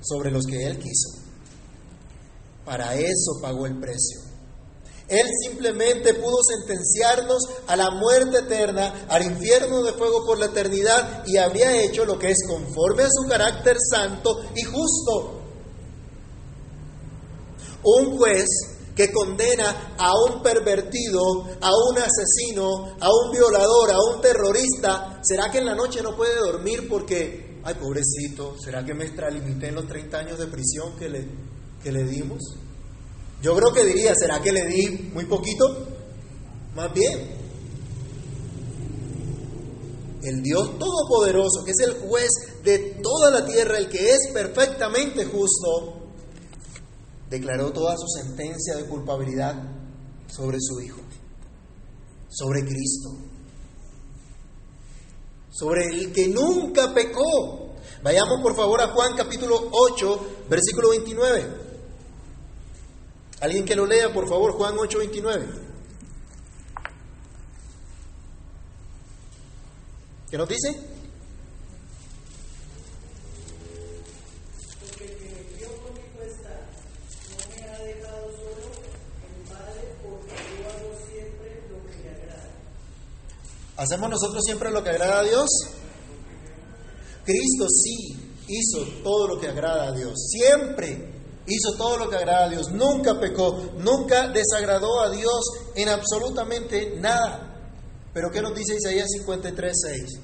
sobre 0.00 0.30
los 0.30 0.46
que 0.46 0.66
Él 0.66 0.78
quiso. 0.78 1.20
Para 2.64 2.94
eso 2.94 3.38
pagó 3.40 3.66
el 3.66 3.78
precio. 3.78 4.20
Él 5.08 5.26
simplemente 5.44 6.14
pudo 6.14 6.38
sentenciarnos 6.42 7.42
a 7.66 7.76
la 7.76 7.90
muerte 7.90 8.38
eterna, 8.38 9.06
al 9.08 9.22
infierno 9.22 9.82
de 9.82 9.92
fuego 9.92 10.24
por 10.24 10.38
la 10.38 10.46
eternidad, 10.46 11.24
y 11.26 11.36
habría 11.36 11.82
hecho 11.82 12.06
lo 12.06 12.18
que 12.18 12.30
es 12.30 12.38
conforme 12.48 13.02
a 13.02 13.10
su 13.10 13.28
carácter 13.28 13.76
santo 13.78 14.40
y 14.54 14.62
justo. 14.62 15.42
Un 17.84 18.16
juez 18.16 18.46
que 18.94 19.10
condena 19.10 19.94
a 19.96 20.12
un 20.28 20.42
pervertido, 20.42 21.20
a 21.60 21.70
un 21.70 21.98
asesino, 21.98 22.96
a 23.00 23.08
un 23.10 23.32
violador, 23.32 23.90
a 23.90 23.98
un 24.14 24.20
terrorista, 24.20 25.20
¿será 25.22 25.50
que 25.50 25.58
en 25.58 25.66
la 25.66 25.74
noche 25.74 26.02
no 26.02 26.14
puede 26.14 26.38
dormir 26.38 26.88
porque, 26.88 27.60
ay 27.64 27.74
pobrecito, 27.74 28.54
¿será 28.62 28.84
que 28.84 28.94
me 28.94 29.04
extralimité 29.04 29.68
en 29.68 29.76
los 29.76 29.86
30 29.86 30.18
años 30.18 30.38
de 30.38 30.46
prisión 30.46 30.96
que 30.98 31.08
le, 31.08 31.28
que 31.82 31.92
le 31.92 32.04
dimos? 32.04 32.40
Yo 33.42 33.56
creo 33.56 33.72
que 33.72 33.84
diría, 33.84 34.14
¿será 34.14 34.40
que 34.40 34.52
le 34.52 34.66
di 34.66 35.10
muy 35.12 35.24
poquito? 35.24 35.64
Más 36.76 36.92
bien. 36.92 37.42
El 40.22 40.42
Dios 40.42 40.78
Todopoderoso, 40.78 41.64
que 41.64 41.72
es 41.72 41.80
el 41.80 41.94
juez 41.94 42.30
de 42.62 43.00
toda 43.02 43.30
la 43.32 43.44
tierra, 43.44 43.78
el 43.78 43.88
que 43.88 44.10
es 44.10 44.30
perfectamente 44.32 45.24
justo, 45.24 46.01
declaró 47.32 47.72
toda 47.72 47.96
su 47.96 48.06
sentencia 48.08 48.76
de 48.76 48.84
culpabilidad 48.84 49.54
sobre 50.28 50.58
su 50.60 50.78
Hijo, 50.82 51.00
sobre 52.28 52.60
Cristo, 52.60 53.08
sobre 55.50 55.86
el 55.86 56.12
que 56.12 56.28
nunca 56.28 56.92
pecó. 56.92 57.72
Vayamos 58.02 58.42
por 58.42 58.54
favor 58.54 58.82
a 58.82 58.88
Juan 58.88 59.16
capítulo 59.16 59.70
8, 59.72 60.44
versículo 60.50 60.90
29. 60.90 61.62
Alguien 63.40 63.64
que 63.64 63.76
lo 63.76 63.86
lea, 63.86 64.12
por 64.12 64.28
favor, 64.28 64.52
Juan 64.52 64.74
8, 64.78 64.98
29. 64.98 65.46
¿Qué 70.30 70.36
nos 70.36 70.48
dice? 70.48 70.91
¿Hacemos 83.76 84.10
nosotros 84.10 84.42
siempre 84.44 84.70
lo 84.70 84.82
que 84.82 84.90
agrada 84.90 85.20
a 85.20 85.24
Dios? 85.24 85.48
Cristo 87.24 87.66
sí 87.68 88.32
hizo 88.48 88.84
todo 89.02 89.28
lo 89.28 89.40
que 89.40 89.48
agrada 89.48 89.88
a 89.88 89.92
Dios. 89.92 90.14
Siempre 90.30 91.12
hizo 91.46 91.76
todo 91.76 91.96
lo 91.96 92.08
que 92.08 92.16
agrada 92.16 92.46
a 92.46 92.48
Dios. 92.48 92.70
Nunca 92.70 93.18
pecó, 93.18 93.70
nunca 93.78 94.28
desagradó 94.28 95.00
a 95.00 95.10
Dios 95.10 95.44
en 95.74 95.88
absolutamente 95.88 96.96
nada. 97.00 97.48
Pero 98.12 98.30
¿qué 98.30 98.42
nos 98.42 98.54
dice 98.54 98.76
Isaías 98.76 99.08
53, 99.10 99.72
6? 99.74 100.20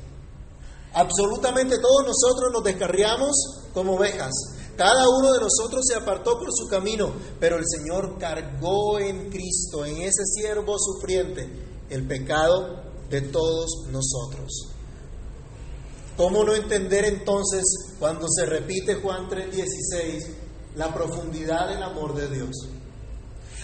Absolutamente 0.95 1.79
todos 1.79 2.07
nosotros 2.07 2.53
nos 2.53 2.65
descarriamos 2.65 3.35
como 3.73 3.95
ovejas. 3.95 4.33
Cada 4.77 5.09
uno 5.09 5.33
de 5.33 5.41
nosotros 5.41 5.85
se 5.87 5.97
apartó 5.97 6.39
por 6.39 6.49
su 6.53 6.69
camino, 6.69 7.13
pero 7.41 7.57
el 7.57 7.65
Señor 7.67 8.19
cargó 8.19 8.99
en 8.99 9.31
Cristo, 9.31 9.85
en 9.85 10.03
ese 10.03 10.25
siervo 10.25 10.77
sufriente, 10.79 11.49
el 11.91 12.07
pecado 12.07 12.88
de 13.11 13.23
todos 13.23 13.87
nosotros. 13.91 14.69
¿Cómo 16.17 16.43
no 16.43 16.55
entender 16.55 17.05
entonces 17.05 17.63
cuando 17.99 18.27
se 18.29 18.45
repite 18.45 18.97
Juan 18.97 19.29
3:16 19.29 20.25
la 20.75 20.93
profundidad 20.93 21.69
del 21.69 21.83
amor 21.83 22.15
de 22.15 22.29
Dios? 22.29 22.51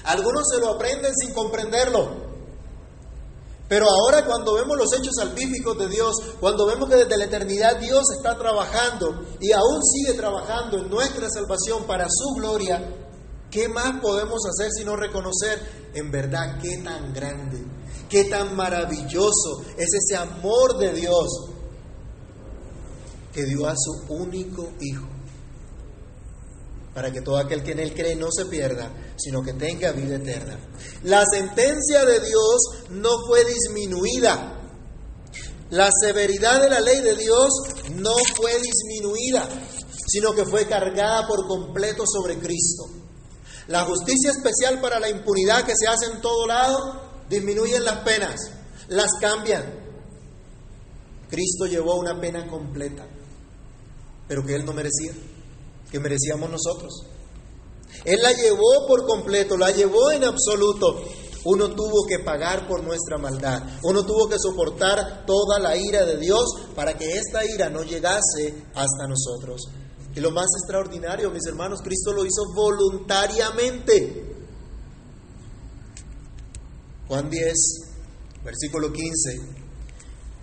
Algunos 0.05 0.45
se 0.49 0.61
lo 0.61 0.75
aprenden 0.75 1.13
sin 1.15 1.35
comprenderlo. 1.35 2.25
Pero 3.67 3.87
ahora 3.89 4.27
cuando 4.27 4.55
vemos 4.55 4.77
los 4.77 4.93
hechos 4.93 5.15
salvíficos 5.17 5.79
de 5.79 5.89
Dios, 5.89 6.15
cuando 6.39 6.67
vemos 6.67 6.89
que 6.89 6.97
desde 6.97 7.17
la 7.17 7.25
eternidad 7.25 7.81
Dios 7.81 8.05
está 8.15 8.37
trabajando 8.37 9.25
y 9.41 9.53
aún 9.53 9.83
sigue 9.83 10.13
trabajando 10.13 10.79
en 10.79 10.91
nuestra 10.91 11.29
salvación 11.31 11.85
para 11.85 12.07
su 12.09 12.35
gloria, 12.37 12.83
¿qué 13.51 13.69
más 13.69 14.01
podemos 14.01 14.43
hacer 14.47 14.71
sino 14.71 14.95
reconocer 14.97 15.59
en 15.95 16.11
verdad 16.11 16.59
qué 16.61 16.77
tan 16.85 17.13
grande, 17.15 17.65
qué 18.09 18.25
tan 18.25 18.55
maravilloso 18.57 19.63
es 19.77 19.89
ese 19.95 20.17
amor 20.17 20.79
de 20.79 20.93
Dios 20.93 21.29
que 23.33 23.45
dio 23.45 23.67
a 23.67 23.75
su 23.77 24.13
único 24.13 24.71
Hijo? 24.81 25.15
para 26.95 27.11
que 27.11 27.21
todo 27.21 27.37
aquel 27.37 27.63
que 27.65 27.73
en 27.73 27.81
él 27.81 27.93
cree 27.93 28.15
no 28.15 28.29
se 28.31 28.47
pierda, 28.47 28.89
sino 29.17 29.43
que 29.43 29.53
tenga 29.55 29.91
vida 29.91 30.15
eterna. 30.15 30.57
La 31.03 31.25
sentencia 31.27 32.05
de 32.05 32.21
Dios 32.21 32.57
no 32.91 33.11
fue 33.27 33.45
disminuida. 33.45 34.61
La 35.71 35.91
severidad 35.91 36.63
de 36.63 36.71
la 36.71 36.81
ley 36.81 37.01
de 37.01 37.17
Dios 37.17 37.53
no 37.97 38.15
fue 38.37 38.53
disminuida, 38.61 39.49
sino 40.07 40.33
que 40.35 40.45
fue 40.45 40.69
cargada 40.69 41.27
por 41.27 41.49
completo 41.49 42.05
sobre 42.07 42.39
Cristo. 42.39 42.85
La 43.67 43.85
justicia 43.85 44.31
especial 44.31 44.81
para 44.81 45.01
la 45.01 45.09
impunidad 45.09 45.65
que 45.65 45.75
se 45.77 45.89
hace 45.89 46.07
en 46.07 46.21
todo 46.21 46.47
lado 46.47 47.04
disminuyen 47.29 47.85
las 47.85 47.99
penas, 48.01 48.51
las 48.89 49.11
cambian. 49.21 49.65
Cristo 51.29 51.67
llevó 51.67 51.97
una 51.97 52.21
pena 52.21 52.47
completa, 52.47 53.07
pero 54.29 54.45
que 54.45 54.55
él 54.55 54.65
no 54.65 54.73
merecía 54.73 55.13
que 55.95 56.01
merecíamos 56.01 56.51
nosotros. 56.51 56.93
Él 58.05 58.19
la 58.21 58.33
llevó 58.33 58.85
por 58.89 59.07
completo, 59.07 59.57
la 59.57 59.71
llevó 59.71 60.11
en 60.11 60.25
absoluto. 60.25 61.05
Uno 61.45 61.71
tuvo 61.71 62.05
que 62.09 62.19
pagar 62.19 62.67
por 62.67 62.83
nuestra 62.83 63.17
maldad. 63.17 63.63
Uno 63.85 64.05
tuvo 64.05 64.29
que 64.29 64.37
soportar 64.37 65.25
toda 65.25 65.61
la 65.61 65.77
ira 65.77 66.05
de 66.05 66.19
Dios 66.19 66.47
para 66.75 66.99
que 66.99 67.17
esta 67.17 67.45
ira 67.45 67.71
no 67.71 67.85
llegase 67.85 68.65
hasta 68.75 69.07
nosotros. 69.07 69.69
Y 70.17 70.21
lo 70.21 70.33
más 70.33 70.47
extraordinario, 70.59 71.31
mis 71.31 71.47
hermanos, 71.47 71.81
Cristo 71.81 72.13
lo 72.13 72.25
hizo 72.25 72.43
voluntariamente. 72.55 74.34
Juan 77.09 77.31
10, 77.31 77.55
versículo 78.45 78.93
15 78.93 79.41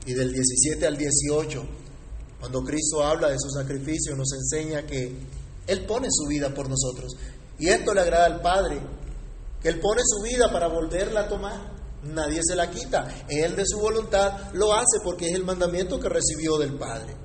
y 0.05 0.13
del 0.13 0.33
17 0.33 0.87
al 0.87 0.97
18, 0.97 1.63
cuando 2.39 2.63
Cristo 2.63 3.03
habla 3.03 3.29
de 3.29 3.37
su 3.39 3.49
sacrificio, 3.49 4.15
nos 4.15 4.31
enseña 4.33 4.85
que 4.85 5.15
él 5.67 5.85
pone 5.85 6.07
su 6.11 6.27
vida 6.27 6.53
por 6.53 6.67
nosotros. 6.69 7.15
Y 7.59 7.69
esto 7.69 7.93
le 7.93 8.01
agrada 8.01 8.25
al 8.25 8.41
Padre, 8.41 8.81
que 9.61 9.69
Él 9.69 9.79
pone 9.79 10.01
su 10.03 10.21
vida 10.23 10.51
para 10.51 10.67
volverla 10.67 11.21
a 11.21 11.29
tomar. 11.29 11.71
Nadie 12.03 12.41
se 12.43 12.55
la 12.55 12.69
quita. 12.71 13.07
Él 13.29 13.55
de 13.55 13.63
su 13.65 13.79
voluntad 13.79 14.51
lo 14.53 14.73
hace 14.73 14.99
porque 15.03 15.27
es 15.27 15.35
el 15.35 15.45
mandamiento 15.45 15.99
que 15.99 16.09
recibió 16.09 16.57
del 16.57 16.77
Padre. 16.77 17.15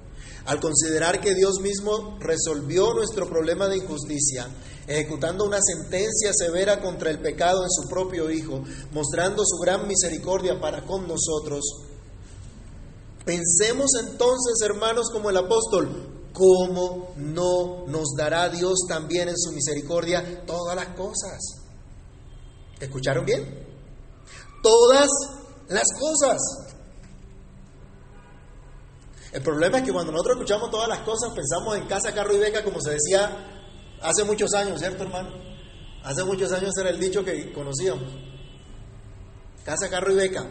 Al 0.44 0.60
considerar 0.60 1.20
que 1.20 1.34
Dios 1.34 1.60
mismo 1.60 2.18
resolvió 2.20 2.92
nuestro 2.94 3.28
problema 3.28 3.68
de 3.68 3.78
injusticia, 3.78 4.46
ejecutando 4.86 5.44
una 5.44 5.58
sentencia 5.60 6.32
severa 6.32 6.80
contra 6.80 7.10
el 7.10 7.20
pecado 7.20 7.62
en 7.62 7.70
su 7.70 7.88
propio 7.88 8.30
Hijo, 8.30 8.62
mostrando 8.92 9.42
su 9.44 9.58
gran 9.58 9.86
misericordia 9.88 10.60
para 10.60 10.82
con 10.84 11.08
nosotros, 11.08 11.64
pensemos 13.24 13.90
entonces, 14.02 14.60
hermanos, 14.64 15.10
como 15.12 15.30
el 15.30 15.36
apóstol, 15.36 16.28
¿cómo 16.32 17.12
no 17.16 17.86
nos 17.86 18.14
dará 18.16 18.48
Dios 18.48 18.80
también 18.88 19.28
en 19.28 19.36
su 19.36 19.52
misericordia 19.52 20.44
todas 20.46 20.76
las 20.76 20.88
cosas? 20.88 21.40
¿Escucharon 22.78 23.24
bien? 23.24 23.66
Todas 24.62 25.08
las 25.68 25.86
cosas. 25.98 26.38
El 29.32 29.42
problema 29.42 29.78
es 29.78 29.84
que 29.84 29.92
cuando 29.92 30.12
nosotros 30.12 30.36
escuchamos 30.36 30.70
todas 30.70 30.88
las 30.88 31.00
cosas 31.00 31.32
pensamos 31.34 31.76
en 31.76 31.86
casa, 31.86 32.14
carro 32.14 32.34
y 32.34 32.38
beca, 32.38 32.62
como 32.62 32.80
se 32.80 32.92
decía 32.92 33.65
hace 34.08 34.24
muchos 34.24 34.52
años, 34.54 34.80
¿cierto 34.80 35.04
hermano? 35.04 35.30
Hace 36.02 36.24
muchos 36.24 36.52
años 36.52 36.72
era 36.78 36.90
el 36.90 37.00
dicho 37.00 37.24
que 37.24 37.52
conocíamos. 37.52 38.12
Casa, 39.64 39.88
carro 39.90 40.12
y 40.12 40.16
beca. 40.16 40.46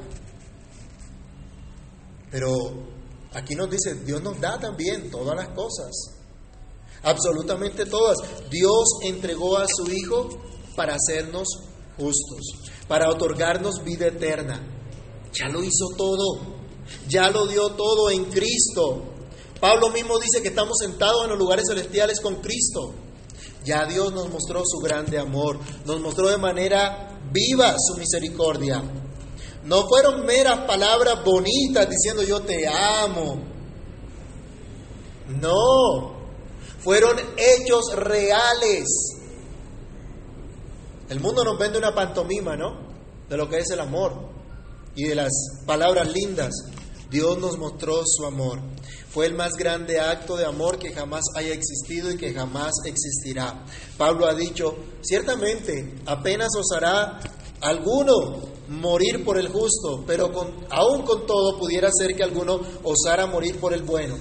Pero 2.32 2.96
Aquí 3.36 3.54
nos 3.54 3.70
dice, 3.70 3.96
Dios 4.06 4.24
nos 4.24 4.40
da 4.40 4.58
también 4.58 5.12
todas 5.12 5.36
las 5.36 5.50
cosas, 5.50 5.92
absolutamente 7.04 7.86
todas. 7.86 8.18
Dios 8.50 8.86
entregó 9.04 9.58
a 9.58 9.68
su 9.68 9.92
Hijo 9.92 10.30
para 10.74 10.96
hacernos 10.96 11.46
justos, 11.98 12.72
para 12.88 13.10
otorgarnos 13.10 13.84
vida 13.84 14.08
eterna. 14.08 14.66
Ya 15.34 15.50
lo 15.50 15.62
hizo 15.62 15.86
todo, 15.98 16.56
ya 17.10 17.30
lo 17.30 17.46
dio 17.46 17.72
todo 17.72 18.10
en 18.10 18.24
Cristo. 18.24 19.04
Pablo 19.60 19.90
mismo 19.90 20.18
dice 20.18 20.42
que 20.42 20.48
estamos 20.48 20.78
sentados 20.80 21.26
en 21.26 21.32
los 21.32 21.40
lugares 21.40 21.66
celestiales 21.68 22.22
con 22.22 22.36
Cristo. 22.36 22.94
Ya 23.66 23.86
Dios 23.86 24.14
nos 24.14 24.30
mostró 24.30 24.62
su 24.64 24.78
grande 24.78 25.18
amor, 25.18 25.60
nos 25.86 26.00
mostró 26.00 26.30
de 26.30 26.38
manera 26.38 27.20
viva 27.32 27.76
su 27.80 27.98
misericordia. 27.98 28.82
No 29.64 29.88
fueron 29.88 30.26
meras 30.26 30.60
palabras 30.68 31.24
bonitas 31.26 31.90
diciendo 31.90 32.22
yo 32.22 32.42
te 32.42 32.68
amo. 32.68 33.40
No, 35.42 36.14
fueron 36.80 37.18
hechos 37.36 37.96
reales. 37.96 38.86
El 41.10 41.20
mundo 41.20 41.44
nos 41.44 41.58
vende 41.58 41.80
una 41.80 41.96
pantomima, 41.96 42.56
¿no? 42.56 42.78
De 43.28 43.38
lo 43.38 43.50
que 43.50 43.58
es 43.58 43.70
el 43.72 43.80
amor 43.80 44.14
y 44.96 45.06
de 45.06 45.16
las 45.16 45.32
palabras 45.66 46.08
lindas. 46.12 46.52
Dios 47.10 47.38
nos 47.38 47.58
mostró 47.58 48.02
su 48.06 48.26
amor. 48.26 48.60
Fue 49.10 49.26
el 49.26 49.36
más 49.36 49.54
grande 49.54 50.00
acto 50.00 50.36
de 50.36 50.46
amor 50.46 50.78
que 50.78 50.94
jamás 50.94 51.24
haya 51.36 51.54
existido 51.54 52.12
y 52.12 52.18
que 52.18 52.34
jamás 52.34 52.74
existirá. 52.86 53.66
Pablo 53.98 54.28
ha 54.28 54.34
dicho, 54.34 54.76
ciertamente 55.02 55.96
apenas 56.06 56.50
os 56.58 56.72
hará 56.76 57.20
alguno 57.62 58.42
morir 58.68 59.24
por 59.24 59.38
el 59.38 59.48
justo, 59.48 60.04
pero 60.06 60.32
con, 60.32 60.66
aún 60.70 61.04
con 61.04 61.26
todo 61.26 61.58
pudiera 61.58 61.90
ser 61.92 62.16
que 62.16 62.24
alguno 62.24 62.60
osara 62.84 63.26
morir 63.28 63.60
por 63.60 63.74
el 63.74 63.84
bueno. 63.84 64.18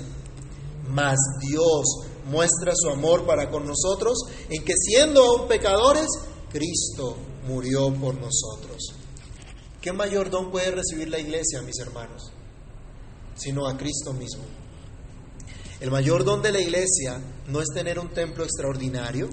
Mas 0.88 1.18
Dios 1.40 1.85
muestra 2.27 2.73
su 2.75 2.90
amor 2.90 3.27
para 3.27 3.51
con 3.51 3.66
nosotros 3.66 4.18
en 4.49 4.64
que 4.64 4.75
siendo 4.77 5.25
aún 5.25 5.49
pecadores, 5.49 6.07
Cristo 6.51 7.16
murió 7.47 7.92
por 7.94 8.14
nosotros. 8.14 8.94
¿Qué 9.81 9.92
mayor 9.92 10.31
don 10.31 10.51
puede 10.51 10.70
recibir 10.70 11.09
la 11.09 11.18
iglesia, 11.18 11.61
mis 11.62 11.79
hermanos? 11.79 12.34
Sino 13.37 13.66
a 13.66 13.77
Cristo 13.77 14.12
mismo. 14.12 14.44
El 15.81 15.90
mayor 15.90 16.25
don 16.25 16.40
de 16.40 16.53
la 16.53 16.61
iglesia 16.61 17.20
no 17.49 17.61
es 17.61 17.68
tener 17.75 17.99
un 17.99 18.09
templo 18.09 18.44
extraordinario, 18.44 19.29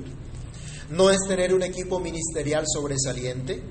no 0.90 1.10
es 1.10 1.20
tener 1.28 1.54
un 1.54 1.64
equipo 1.64 2.00
ministerial 2.00 2.66
sobresaliente, 2.68 3.64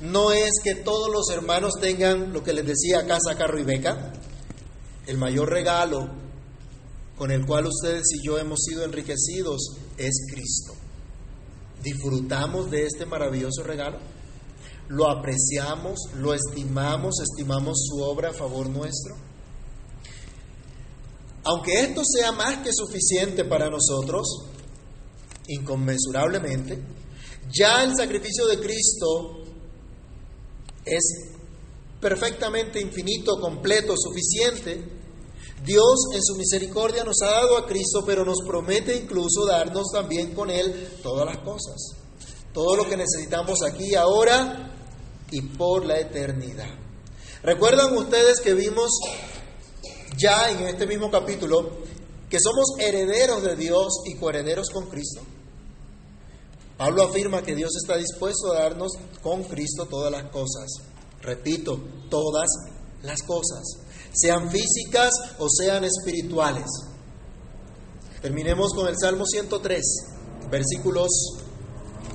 no 0.00 0.32
es 0.32 0.50
que 0.62 0.74
todos 0.74 1.10
los 1.12 1.28
hermanos 1.30 1.74
tengan 1.80 2.32
lo 2.32 2.42
que 2.42 2.52
les 2.52 2.66
decía 2.66 3.06
casa, 3.06 3.36
carro 3.36 3.58
y 3.58 3.64
beca. 3.64 4.12
El 5.06 5.18
mayor 5.18 5.50
regalo 5.50 6.08
con 7.16 7.30
el 7.32 7.44
cual 7.44 7.66
ustedes 7.66 8.04
y 8.14 8.24
yo 8.24 8.38
hemos 8.38 8.60
sido 8.60 8.84
enriquecidos 8.84 9.76
es 9.96 10.26
Cristo. 10.30 10.74
¿Disfrutamos 11.82 12.70
de 12.70 12.86
este 12.86 13.06
maravilloso 13.06 13.62
regalo? 13.64 13.98
¿Lo 14.88 15.10
apreciamos? 15.10 15.98
¿Lo 16.16 16.32
estimamos? 16.32 17.16
¿Estimamos 17.20 17.76
su 17.88 18.02
obra 18.02 18.30
a 18.30 18.32
favor 18.32 18.68
nuestro? 18.68 19.27
Aunque 21.48 21.80
esto 21.80 22.02
sea 22.04 22.30
más 22.32 22.58
que 22.58 22.70
suficiente 22.74 23.42
para 23.46 23.70
nosotros, 23.70 24.26
inconmensurablemente, 25.46 26.78
ya 27.50 27.82
el 27.84 27.96
sacrificio 27.96 28.46
de 28.46 28.60
Cristo 28.60 29.44
es 30.84 31.02
perfectamente 32.02 32.78
infinito, 32.82 33.40
completo, 33.40 33.94
suficiente. 33.96 34.92
Dios 35.64 36.08
en 36.12 36.22
su 36.22 36.36
misericordia 36.36 37.02
nos 37.02 37.22
ha 37.22 37.30
dado 37.30 37.56
a 37.56 37.66
Cristo, 37.66 38.04
pero 38.04 38.26
nos 38.26 38.40
promete 38.46 38.94
incluso 38.94 39.46
darnos 39.46 39.86
también 39.90 40.34
con 40.34 40.50
Él 40.50 40.98
todas 41.02 41.24
las 41.24 41.38
cosas, 41.38 41.76
todo 42.52 42.76
lo 42.76 42.86
que 42.86 42.98
necesitamos 42.98 43.60
aquí, 43.62 43.94
ahora 43.94 44.74
y 45.30 45.40
por 45.40 45.86
la 45.86 45.98
eternidad. 45.98 46.68
¿Recuerdan 47.42 47.96
ustedes 47.96 48.40
que 48.40 48.52
vimos 48.52 48.90
ya 50.16 50.50
en 50.50 50.68
este 50.68 50.86
mismo 50.86 51.10
capítulo 51.10 51.70
que 52.28 52.38
somos 52.40 52.78
herederos 52.78 53.42
de 53.42 53.56
Dios 53.56 53.88
y 54.06 54.16
coherederos 54.16 54.70
con 54.70 54.86
Cristo? 54.86 55.22
Pablo 56.76 57.02
afirma 57.02 57.42
que 57.42 57.56
Dios 57.56 57.72
está 57.76 57.96
dispuesto 57.96 58.52
a 58.52 58.62
darnos 58.62 58.92
con 59.22 59.42
Cristo 59.44 59.86
todas 59.86 60.12
las 60.12 60.30
cosas. 60.30 60.70
Repito, 61.20 61.80
todas 62.08 62.48
las 63.02 63.22
cosas, 63.22 63.62
sean 64.12 64.50
físicas 64.50 65.10
o 65.38 65.48
sean 65.48 65.84
espirituales. 65.84 66.66
Terminemos 68.22 68.72
con 68.74 68.88
el 68.88 68.94
Salmo 68.96 69.24
103, 69.26 69.82
versículos 70.50 71.08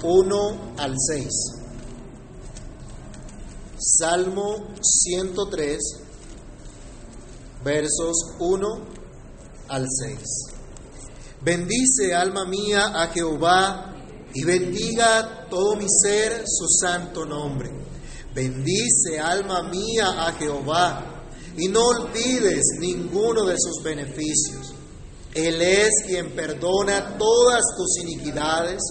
1 0.03 0.75
al 0.77 0.95
6. 0.97 1.27
Salmo 3.77 4.67
103, 4.81 5.79
versos 7.63 8.15
1 8.39 8.67
al 9.69 9.85
6. 9.87 10.19
Bendice, 11.41 12.13
alma 12.13 12.45
mía, 12.45 12.91
a 12.95 13.07
Jehová 13.07 13.93
y 14.33 14.43
bendiga 14.43 15.47
todo 15.49 15.75
mi 15.75 15.87
ser 15.89 16.43
su 16.45 16.67
santo 16.67 17.25
nombre. 17.25 17.69
Bendice, 18.33 19.19
alma 19.19 19.63
mía, 19.63 20.25
a 20.25 20.33
Jehová 20.33 21.23
y 21.57 21.67
no 21.67 21.85
olvides 21.85 22.63
ninguno 22.79 23.45
de 23.45 23.55
sus 23.57 23.83
beneficios. 23.83 24.73
Él 25.33 25.61
es 25.61 25.89
quien 26.05 26.35
perdona 26.35 27.17
todas 27.17 27.61
tus 27.77 27.97
iniquidades, 28.03 28.81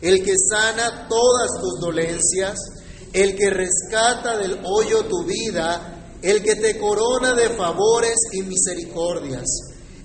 el 0.00 0.22
que 0.22 0.34
sana 0.36 1.08
todas 1.08 1.50
tus 1.60 1.80
dolencias 1.80 2.58
el 3.12 3.36
que 3.36 3.50
rescata 3.50 4.36
del 4.38 4.60
hoyo 4.64 5.04
tu 5.06 5.24
vida, 5.24 5.99
el 6.22 6.42
que 6.42 6.56
te 6.56 6.78
corona 6.78 7.34
de 7.34 7.50
favores 7.50 8.16
y 8.32 8.42
misericordias, 8.42 9.46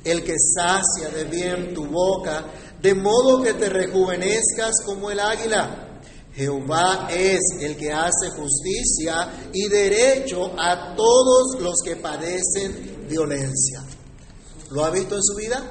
el 0.03 0.23
que 0.23 0.35
sacia 0.37 1.09
de 1.09 1.25
bien 1.25 1.73
tu 1.73 1.85
boca, 1.85 2.45
de 2.81 2.93
modo 2.93 3.41
que 3.41 3.53
te 3.53 3.69
rejuvenezcas 3.69 4.81
como 4.85 5.11
el 5.11 5.19
águila. 5.19 6.01
Jehová 6.33 7.07
es 7.09 7.39
el 7.61 7.77
que 7.77 7.91
hace 7.93 8.29
justicia 8.35 9.49
y 9.53 9.69
derecho 9.69 10.51
a 10.57 10.93
todos 10.95 11.61
los 11.61 11.75
que 11.83 11.95
padecen 11.95 13.07
violencia. 13.07 13.83
¿Lo 14.71 14.83
ha 14.83 14.89
visto 14.89 15.15
en 15.15 15.23
su 15.23 15.35
vida? 15.35 15.63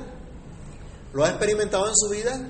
¿Lo 1.12 1.24
ha 1.24 1.28
experimentado 1.28 1.86
en 1.86 1.94
su 1.94 2.08
vida? 2.08 2.40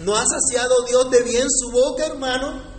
¿No 0.00 0.16
ha 0.16 0.24
saciado 0.26 0.84
Dios 0.86 1.10
de 1.10 1.22
bien 1.22 1.46
su 1.48 1.70
boca, 1.70 2.06
hermano? 2.06 2.77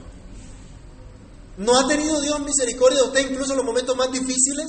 ¿No 1.60 1.78
ha 1.78 1.86
tenido 1.89 2.22
Dios 2.22 2.39
misericordia 2.39 3.00
de 3.02 3.08
usted 3.08 3.32
incluso 3.32 3.52
en 3.52 3.58
los 3.58 3.65
momentos 3.65 3.93
más 3.93 4.10
difíciles? 4.13 4.65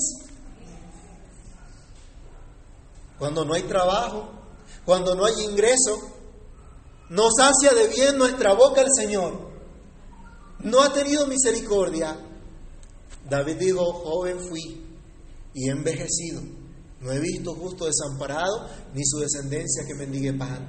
Cuando 3.17 3.45
no 3.45 3.55
hay 3.55 3.63
trabajo, 3.63 4.29
cuando 4.85 5.15
no 5.15 5.25
hay 5.25 5.41
ingreso, 5.41 6.01
nos 7.11 7.33
sacia 7.37 7.75
de 7.75 7.87
bien 7.87 8.19
nuestra 8.19 8.55
boca 8.55 8.81
el 8.81 8.89
Señor. 8.93 9.53
No 10.65 10.83
ha 10.83 10.93
tenido 10.93 11.29
misericordia. 11.29 12.19
David 13.29 13.57
dijo, 13.57 13.93
joven 13.93 14.41
fui 14.49 14.85
y 15.55 15.69
he 15.69 15.71
envejecido. 15.71 16.43
No 17.03 17.13
he 17.13 17.21
visto 17.21 17.55
justo 17.55 17.87
desamparado 17.87 18.69
ni 18.95 19.05
su 19.05 19.19
descendencia 19.19 19.85
que 19.87 19.95
mendigue 19.95 20.33
pan. 20.33 20.67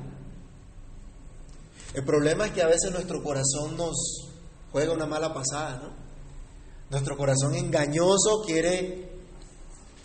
El 1.95 2.05
problema 2.05 2.45
es 2.45 2.51
que 2.51 2.61
a 2.61 2.67
veces 2.67 2.91
nuestro 2.91 3.23
corazón 3.23 3.75
nos 3.75 4.29
juega 4.71 4.93
una 4.93 5.07
mala 5.07 5.33
pasada, 5.33 5.81
¿no? 5.81 6.00
Nuestro 6.91 7.15
corazón 7.15 7.55
engañoso 7.55 8.43
quiere 8.45 9.09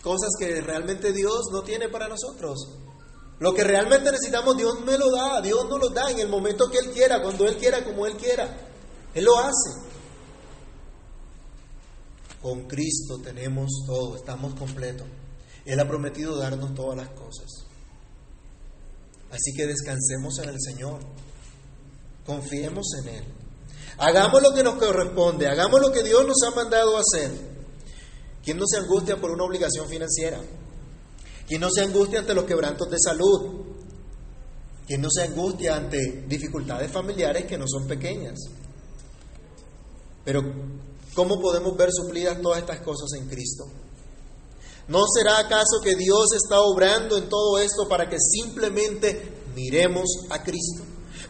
cosas 0.01 0.29
que 0.39 0.61
realmente 0.61 1.11
Dios 1.11 1.49
no 1.51 1.61
tiene 1.61 1.89
para 1.89 2.07
nosotros. 2.07 2.57
Lo 3.39 3.53
que 3.53 3.65
realmente 3.65 4.09
necesitamos, 4.09 4.55
Dios 4.55 4.79
me 4.85 4.97
lo 4.97 5.11
da, 5.11 5.41
Dios 5.41 5.67
nos 5.69 5.81
lo 5.81 5.89
da 5.89 6.09
en 6.09 6.19
el 6.19 6.29
momento 6.29 6.71
que 6.71 6.77
Él 6.77 6.91
quiera, 6.91 7.21
cuando 7.21 7.45
Él 7.45 7.57
quiera, 7.57 7.83
como 7.83 8.07
Él 8.07 8.15
quiera. 8.15 8.57
Él 9.13 9.25
lo 9.25 9.37
hace. 9.37 9.81
Con 12.41 12.67
Cristo 12.67 13.19
tenemos 13.21 13.69
todo, 13.85 14.15
estamos 14.15 14.55
completos. 14.55 15.07
Él 15.65 15.79
ha 15.81 15.87
prometido 15.87 16.37
darnos 16.37 16.73
todas 16.73 16.95
las 16.95 17.09
cosas. 17.09 17.65
Así 19.29 19.51
que 19.57 19.67
descansemos 19.67 20.39
en 20.39 20.49
el 20.49 20.61
Señor, 20.61 21.01
confiemos 22.25 22.87
en 23.03 23.15
Él. 23.15 23.23
Hagamos 23.97 24.41
lo 24.41 24.53
que 24.53 24.63
nos 24.63 24.75
corresponde, 24.75 25.47
hagamos 25.47 25.81
lo 25.81 25.91
que 25.91 26.03
Dios 26.03 26.25
nos 26.25 26.41
ha 26.43 26.55
mandado 26.55 26.97
hacer. 26.97 27.31
¿Quién 28.43 28.57
no 28.57 28.65
se 28.67 28.77
angustia 28.77 29.17
por 29.19 29.31
una 29.31 29.43
obligación 29.43 29.87
financiera? 29.89 30.39
¿Quién 31.47 31.61
no 31.61 31.69
se 31.71 31.81
angustia 31.81 32.19
ante 32.19 32.33
los 32.33 32.45
quebrantos 32.45 32.89
de 32.89 32.97
salud? 32.99 33.65
¿Quién 34.85 35.01
no 35.01 35.09
se 35.09 35.23
angustia 35.23 35.75
ante 35.75 36.25
dificultades 36.27 36.91
familiares 36.91 37.45
que 37.45 37.57
no 37.57 37.65
son 37.67 37.87
pequeñas? 37.87 38.39
Pero, 40.23 40.43
¿cómo 41.13 41.41
podemos 41.41 41.75
ver 41.75 41.89
suplidas 41.91 42.41
todas 42.41 42.59
estas 42.59 42.81
cosas 42.81 43.09
en 43.17 43.27
Cristo? 43.27 43.65
¿No 44.87 45.03
será 45.13 45.39
acaso 45.39 45.81
que 45.83 45.95
Dios 45.95 46.31
está 46.33 46.61
obrando 46.61 47.17
en 47.17 47.27
todo 47.27 47.57
esto 47.59 47.89
para 47.89 48.07
que 48.07 48.17
simplemente 48.19 49.41
miremos 49.55 50.05
a 50.29 50.43
Cristo? 50.43 50.83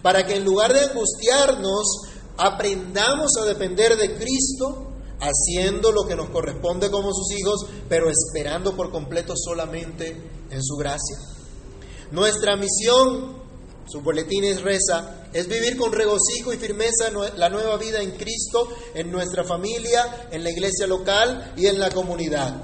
Para 0.04 0.26
que 0.26 0.36
en 0.36 0.46
lugar 0.46 0.74
de 0.74 0.82
angustiarnos 0.82 2.02
aprendamos 2.38 3.32
a 3.42 3.46
depender 3.46 3.98
de 3.98 4.16
Cristo, 4.16 4.94
haciendo 5.20 5.92
lo 5.92 6.06
que 6.06 6.16
nos 6.16 6.30
corresponde 6.30 6.92
como 6.92 7.12
sus 7.14 7.32
hijos, 7.38 7.66
pero 7.90 8.10
esperando 8.10 8.76
por 8.76 8.92
completo 8.92 9.34
solamente 9.36 10.10
en 10.50 10.64
su 10.64 10.76
gracia. 10.76 11.18
Nuestra 12.12 12.56
misión, 12.56 13.38
su 13.88 14.02
boletín 14.02 14.44
es 14.44 14.62
reza, 14.62 15.28
es 15.34 15.48
vivir 15.48 15.78
con 15.78 15.92
regocijo 15.92 16.54
y 16.54 16.58
firmeza 16.58 17.10
la 17.36 17.50
nueva 17.50 17.78
vida 17.78 18.02
en 18.02 18.12
Cristo, 18.12 18.70
en 18.94 19.12
nuestra 19.12 19.44
familia, 19.44 20.28
en 20.32 20.44
la 20.44 20.52
iglesia 20.52 20.88
local 20.88 21.54
y 21.58 21.66
en 21.66 21.80
la 21.80 21.90
comunidad. 21.90 22.64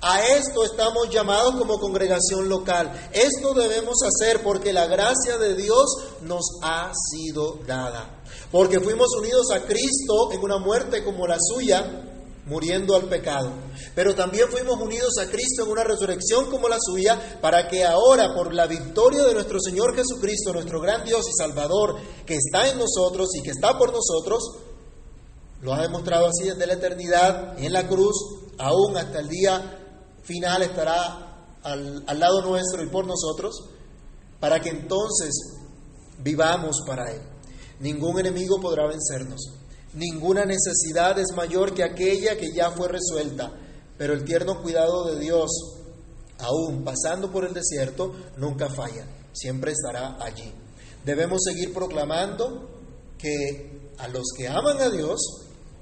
A 0.00 0.22
esto 0.22 0.64
estamos 0.64 1.08
llamados 1.10 1.54
como 1.56 1.80
congregación 1.80 2.48
local. 2.48 2.92
Esto 3.12 3.54
debemos 3.54 3.96
hacer 4.02 4.42
porque 4.42 4.74
la 4.74 4.86
gracia 4.86 5.38
de 5.38 5.54
Dios 5.54 5.86
nos 6.20 6.44
ha 6.62 6.92
sido 7.10 7.58
dada. 7.66 8.13
Porque 8.50 8.80
fuimos 8.80 9.08
unidos 9.18 9.50
a 9.52 9.62
Cristo 9.62 10.32
en 10.32 10.40
una 10.40 10.58
muerte 10.58 11.04
como 11.04 11.26
la 11.26 11.36
suya, 11.40 12.10
muriendo 12.46 12.94
al 12.94 13.04
pecado. 13.04 13.52
Pero 13.94 14.14
también 14.14 14.48
fuimos 14.50 14.80
unidos 14.80 15.14
a 15.20 15.30
Cristo 15.30 15.64
en 15.64 15.70
una 15.70 15.84
resurrección 15.84 16.50
como 16.50 16.68
la 16.68 16.78
suya, 16.80 17.38
para 17.40 17.68
que 17.68 17.84
ahora, 17.84 18.34
por 18.34 18.52
la 18.52 18.66
victoria 18.66 19.22
de 19.24 19.34
nuestro 19.34 19.58
Señor 19.60 19.94
Jesucristo, 19.94 20.52
nuestro 20.52 20.80
gran 20.80 21.04
Dios 21.04 21.26
y 21.28 21.32
Salvador, 21.36 21.96
que 22.26 22.36
está 22.36 22.68
en 22.68 22.78
nosotros 22.78 23.28
y 23.34 23.42
que 23.42 23.50
está 23.50 23.78
por 23.78 23.92
nosotros, 23.92 24.42
lo 25.62 25.72
ha 25.72 25.80
demostrado 25.80 26.26
así 26.26 26.44
desde 26.44 26.66
la 26.66 26.74
eternidad, 26.74 27.58
en 27.58 27.72
la 27.72 27.88
cruz, 27.88 28.16
aún 28.58 28.96
hasta 28.96 29.20
el 29.20 29.28
día 29.28 29.80
final 30.22 30.62
estará 30.62 31.24
al, 31.62 32.04
lado 32.18 32.42
nuestro 32.42 32.82
y 32.82 32.88
por 32.88 33.06
nosotros, 33.06 33.70
para 34.40 34.60
que 34.60 34.70
entonces 34.70 35.32
vivamos 36.18 36.82
para 36.86 37.10
Él. 37.10 37.33
Ningún 37.80 38.20
enemigo 38.20 38.60
podrá 38.60 38.86
vencernos. 38.86 39.40
Ninguna 39.94 40.44
necesidad 40.44 41.18
es 41.18 41.32
mayor 41.34 41.74
que 41.74 41.84
aquella 41.84 42.36
que 42.36 42.52
ya 42.52 42.70
fue 42.70 42.88
resuelta, 42.88 43.52
pero 43.96 44.12
el 44.12 44.24
tierno 44.24 44.60
cuidado 44.62 45.04
de 45.04 45.20
Dios, 45.20 45.50
aún 46.38 46.82
pasando 46.84 47.30
por 47.30 47.44
el 47.44 47.54
desierto, 47.54 48.12
nunca 48.36 48.68
falla, 48.68 49.06
siempre 49.32 49.72
estará 49.72 50.16
allí. 50.20 50.52
Debemos 51.04 51.42
seguir 51.44 51.72
proclamando 51.72 52.68
que 53.18 53.92
a 53.98 54.08
los 54.08 54.24
que 54.36 54.48
aman 54.48 54.80
a 54.80 54.90
Dios, 54.90 55.20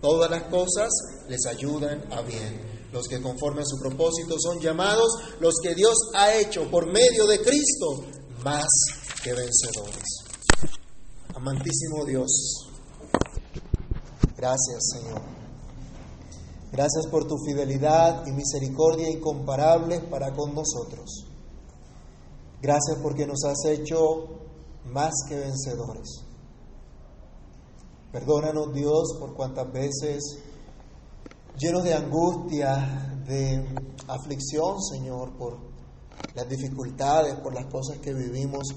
todas 0.01 0.31
las 0.31 0.45
cosas 0.45 0.91
les 1.29 1.47
ayudan 1.47 2.05
a 2.13 2.21
bien 2.23 2.83
los 2.93 3.09
que 3.09 3.21
conforme 3.21 3.63
a 3.63 3.67
su 3.67 3.79
propósito 3.79 4.37
son 4.39 4.61
llamados, 4.61 5.11
los 5.41 5.55
que 5.63 5.75
Dios 5.75 5.95
ha 6.15 6.35
hecho 6.37 6.71
por 6.71 6.87
medio 6.87 7.27
de 7.27 7.41
Cristo 7.41 8.05
más 8.45 8.69
que 9.25 9.33
vencedores. 9.33 10.22
Amantísimo 11.35 12.05
Dios, 12.05 12.31
gracias 14.37 14.91
Señor. 14.93 15.23
Gracias 16.71 17.07
por 17.11 17.27
tu 17.27 17.37
fidelidad 17.39 18.27
y 18.27 18.33
misericordia 18.33 19.11
incomparable 19.11 20.01
para 20.01 20.33
con 20.33 20.55
nosotros. 20.55 21.27
Gracias 22.61 22.99
porque 23.03 23.27
nos 23.27 23.45
has 23.45 23.65
hecho 23.67 24.29
más 24.85 25.13
que 25.29 25.37
vencedores. 25.37 26.23
Perdónanos 28.13 28.73
Dios 28.75 29.17
por 29.19 29.35
cuantas 29.35 29.73
veces, 29.73 30.39
llenos 31.57 31.83
de 31.83 31.95
angustia, 31.95 33.23
de 33.27 33.89
aflicción, 34.07 34.83
Señor, 34.83 35.37
por 35.39 35.59
las 36.35 36.49
dificultades, 36.49 37.35
por 37.37 37.55
las 37.55 37.67
cosas 37.67 37.99
que 37.99 38.13
vivimos, 38.13 38.69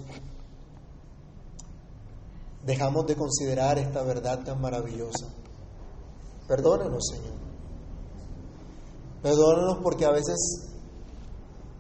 dejamos 2.66 3.06
de 3.06 3.16
considerar 3.16 3.78
esta 3.78 4.02
verdad 4.04 4.44
tan 4.44 4.60
maravillosa. 4.60 5.28
Perdónanos, 6.48 7.08
Señor. 7.12 7.36
Perdónanos 9.22 9.78
porque 9.84 10.06
a 10.06 10.12
veces 10.12 10.38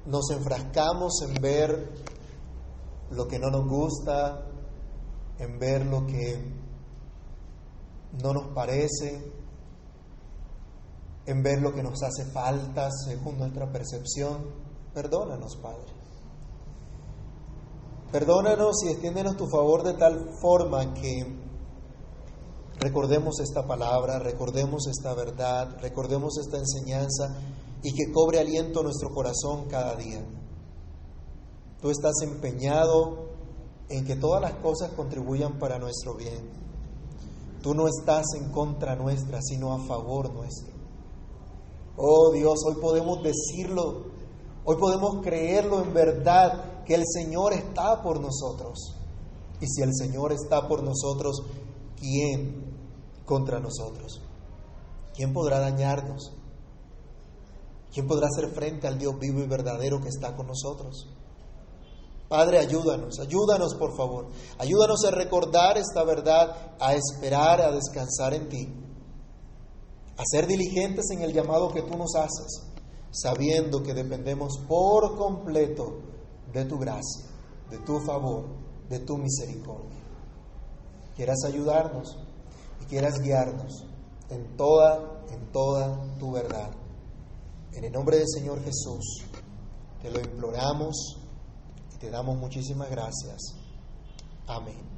nos 0.06 0.30
enfrascamos 0.30 1.22
en 1.24 1.42
ver 1.42 1.90
lo 3.12 3.28
que 3.28 3.40
no 3.40 3.50
nos 3.50 3.68
gusta, 3.68 4.46
en 5.40 5.60
ver 5.60 5.86
lo 5.86 6.06
que 6.06 6.54
no 8.24 8.34
nos 8.34 8.54
parece, 8.54 9.32
en 11.26 11.44
ver 11.44 11.62
lo 11.62 11.74
que 11.74 11.84
nos 11.84 12.02
hace 12.04 12.26
falta 12.26 12.90
según 12.92 13.40
nuestra 13.40 13.72
percepción. 13.72 14.46
Perdónanos, 14.94 15.58
Padre. 15.58 15.95
Perdónanos 18.16 18.78
y 18.86 18.92
extiéndenos 18.92 19.36
tu 19.36 19.46
favor 19.48 19.84
de 19.84 19.94
tal 19.96 20.30
forma 20.40 20.94
que 20.94 21.38
recordemos 22.80 23.42
esta 23.42 23.68
palabra, 23.68 24.20
recordemos 24.20 24.88
esta 24.88 25.14
verdad, 25.14 25.76
recordemos 25.82 26.38
esta 26.38 26.58
enseñanza 26.58 27.38
y 27.84 27.94
que 27.94 28.14
cobre 28.14 28.40
aliento 28.40 28.84
nuestro 28.84 29.10
corazón 29.10 29.66
cada 29.70 29.98
día. 29.98 30.26
Tú 31.82 31.90
estás 31.90 32.14
empeñado 32.24 33.32
en 33.90 34.06
que 34.06 34.16
todas 34.16 34.42
las 34.42 34.54
cosas 34.62 34.92
contribuyan 34.92 35.60
para 35.60 35.78
nuestro 35.78 36.16
bien. 36.16 36.50
Tú 37.62 37.74
no 37.74 37.86
estás 37.90 38.28
en 38.38 38.50
contra 38.50 38.96
nuestra, 38.96 39.42
sino 39.42 39.74
a 39.74 39.86
favor 39.86 40.34
nuestro. 40.34 40.74
Oh 41.98 42.32
Dios, 42.32 42.60
hoy 42.66 42.76
podemos 42.76 43.22
decirlo, 43.22 44.06
hoy 44.64 44.78
podemos 44.78 45.22
creerlo 45.22 45.84
en 45.84 45.94
verdad, 45.94 46.75
que 46.86 46.96
el 46.96 47.04
Señor 47.06 47.54
está 47.54 48.02
por 48.02 48.20
nosotros. 48.20 48.96
Y 49.60 49.68
si 49.68 49.82
el 49.82 49.94
Señor 49.94 50.32
está 50.32 50.68
por 50.68 50.84
nosotros, 50.84 51.44
¿quién 52.00 52.64
contra 53.26 53.60
nosotros? 53.60 54.22
¿Quién 55.16 55.34
podrá 55.34 55.60
dañarnos? 55.60 56.34
¿Quién 57.94 58.08
podrá 58.08 58.28
hacer 58.28 58.50
frente 58.50 58.88
al 58.88 59.00
Dios 59.00 59.18
vivo 59.20 59.40
y 59.40 59.48
verdadero 59.48 60.02
que 60.02 60.10
está 60.10 60.36
con 60.36 60.48
nosotros? 60.48 61.08
Padre, 62.28 62.60
ayúdanos, 62.60 63.20
ayúdanos 63.20 63.76
por 63.76 63.96
favor. 63.96 64.28
Ayúdanos 64.58 65.06
a 65.06 65.12
recordar 65.12 65.78
esta 65.78 66.04
verdad, 66.04 66.76
a 66.80 66.94
esperar, 66.94 67.62
a 67.62 67.72
descansar 67.72 68.34
en 68.34 68.50
ti. 68.50 68.74
A 70.18 70.24
ser 70.26 70.48
diligentes 70.48 71.06
en 71.12 71.22
el 71.22 71.34
llamado 71.34 71.72
que 71.72 71.84
tú 71.84 71.98
nos 71.98 72.16
haces, 72.16 72.64
sabiendo 73.12 73.84
que 73.84 73.94
dependemos 73.94 74.58
por 74.68 75.18
completo 75.18 76.15
de 76.56 76.66
tu 76.66 76.80
gracia, 76.80 77.26
de 77.70 77.78
tu 77.80 78.00
favor, 78.00 78.46
de 78.90 79.00
tu 79.00 79.18
misericordia. 79.18 80.00
Quieras 81.16 81.44
ayudarnos 81.46 82.18
y 82.82 82.86
quieras 82.86 83.20
guiarnos 83.22 83.86
en 84.30 84.56
toda, 84.56 85.24
en 85.30 85.52
toda 85.52 86.18
tu 86.18 86.32
verdad. 86.32 86.72
En 87.74 87.84
el 87.84 87.92
nombre 87.92 88.18
del 88.18 88.30
Señor 88.30 88.64
Jesús, 88.64 89.24
te 90.02 90.10
lo 90.10 90.20
imploramos 90.20 91.18
y 91.94 91.98
te 91.98 92.10
damos 92.10 92.38
muchísimas 92.38 92.90
gracias. 92.90 93.56
Amén. 94.48 94.95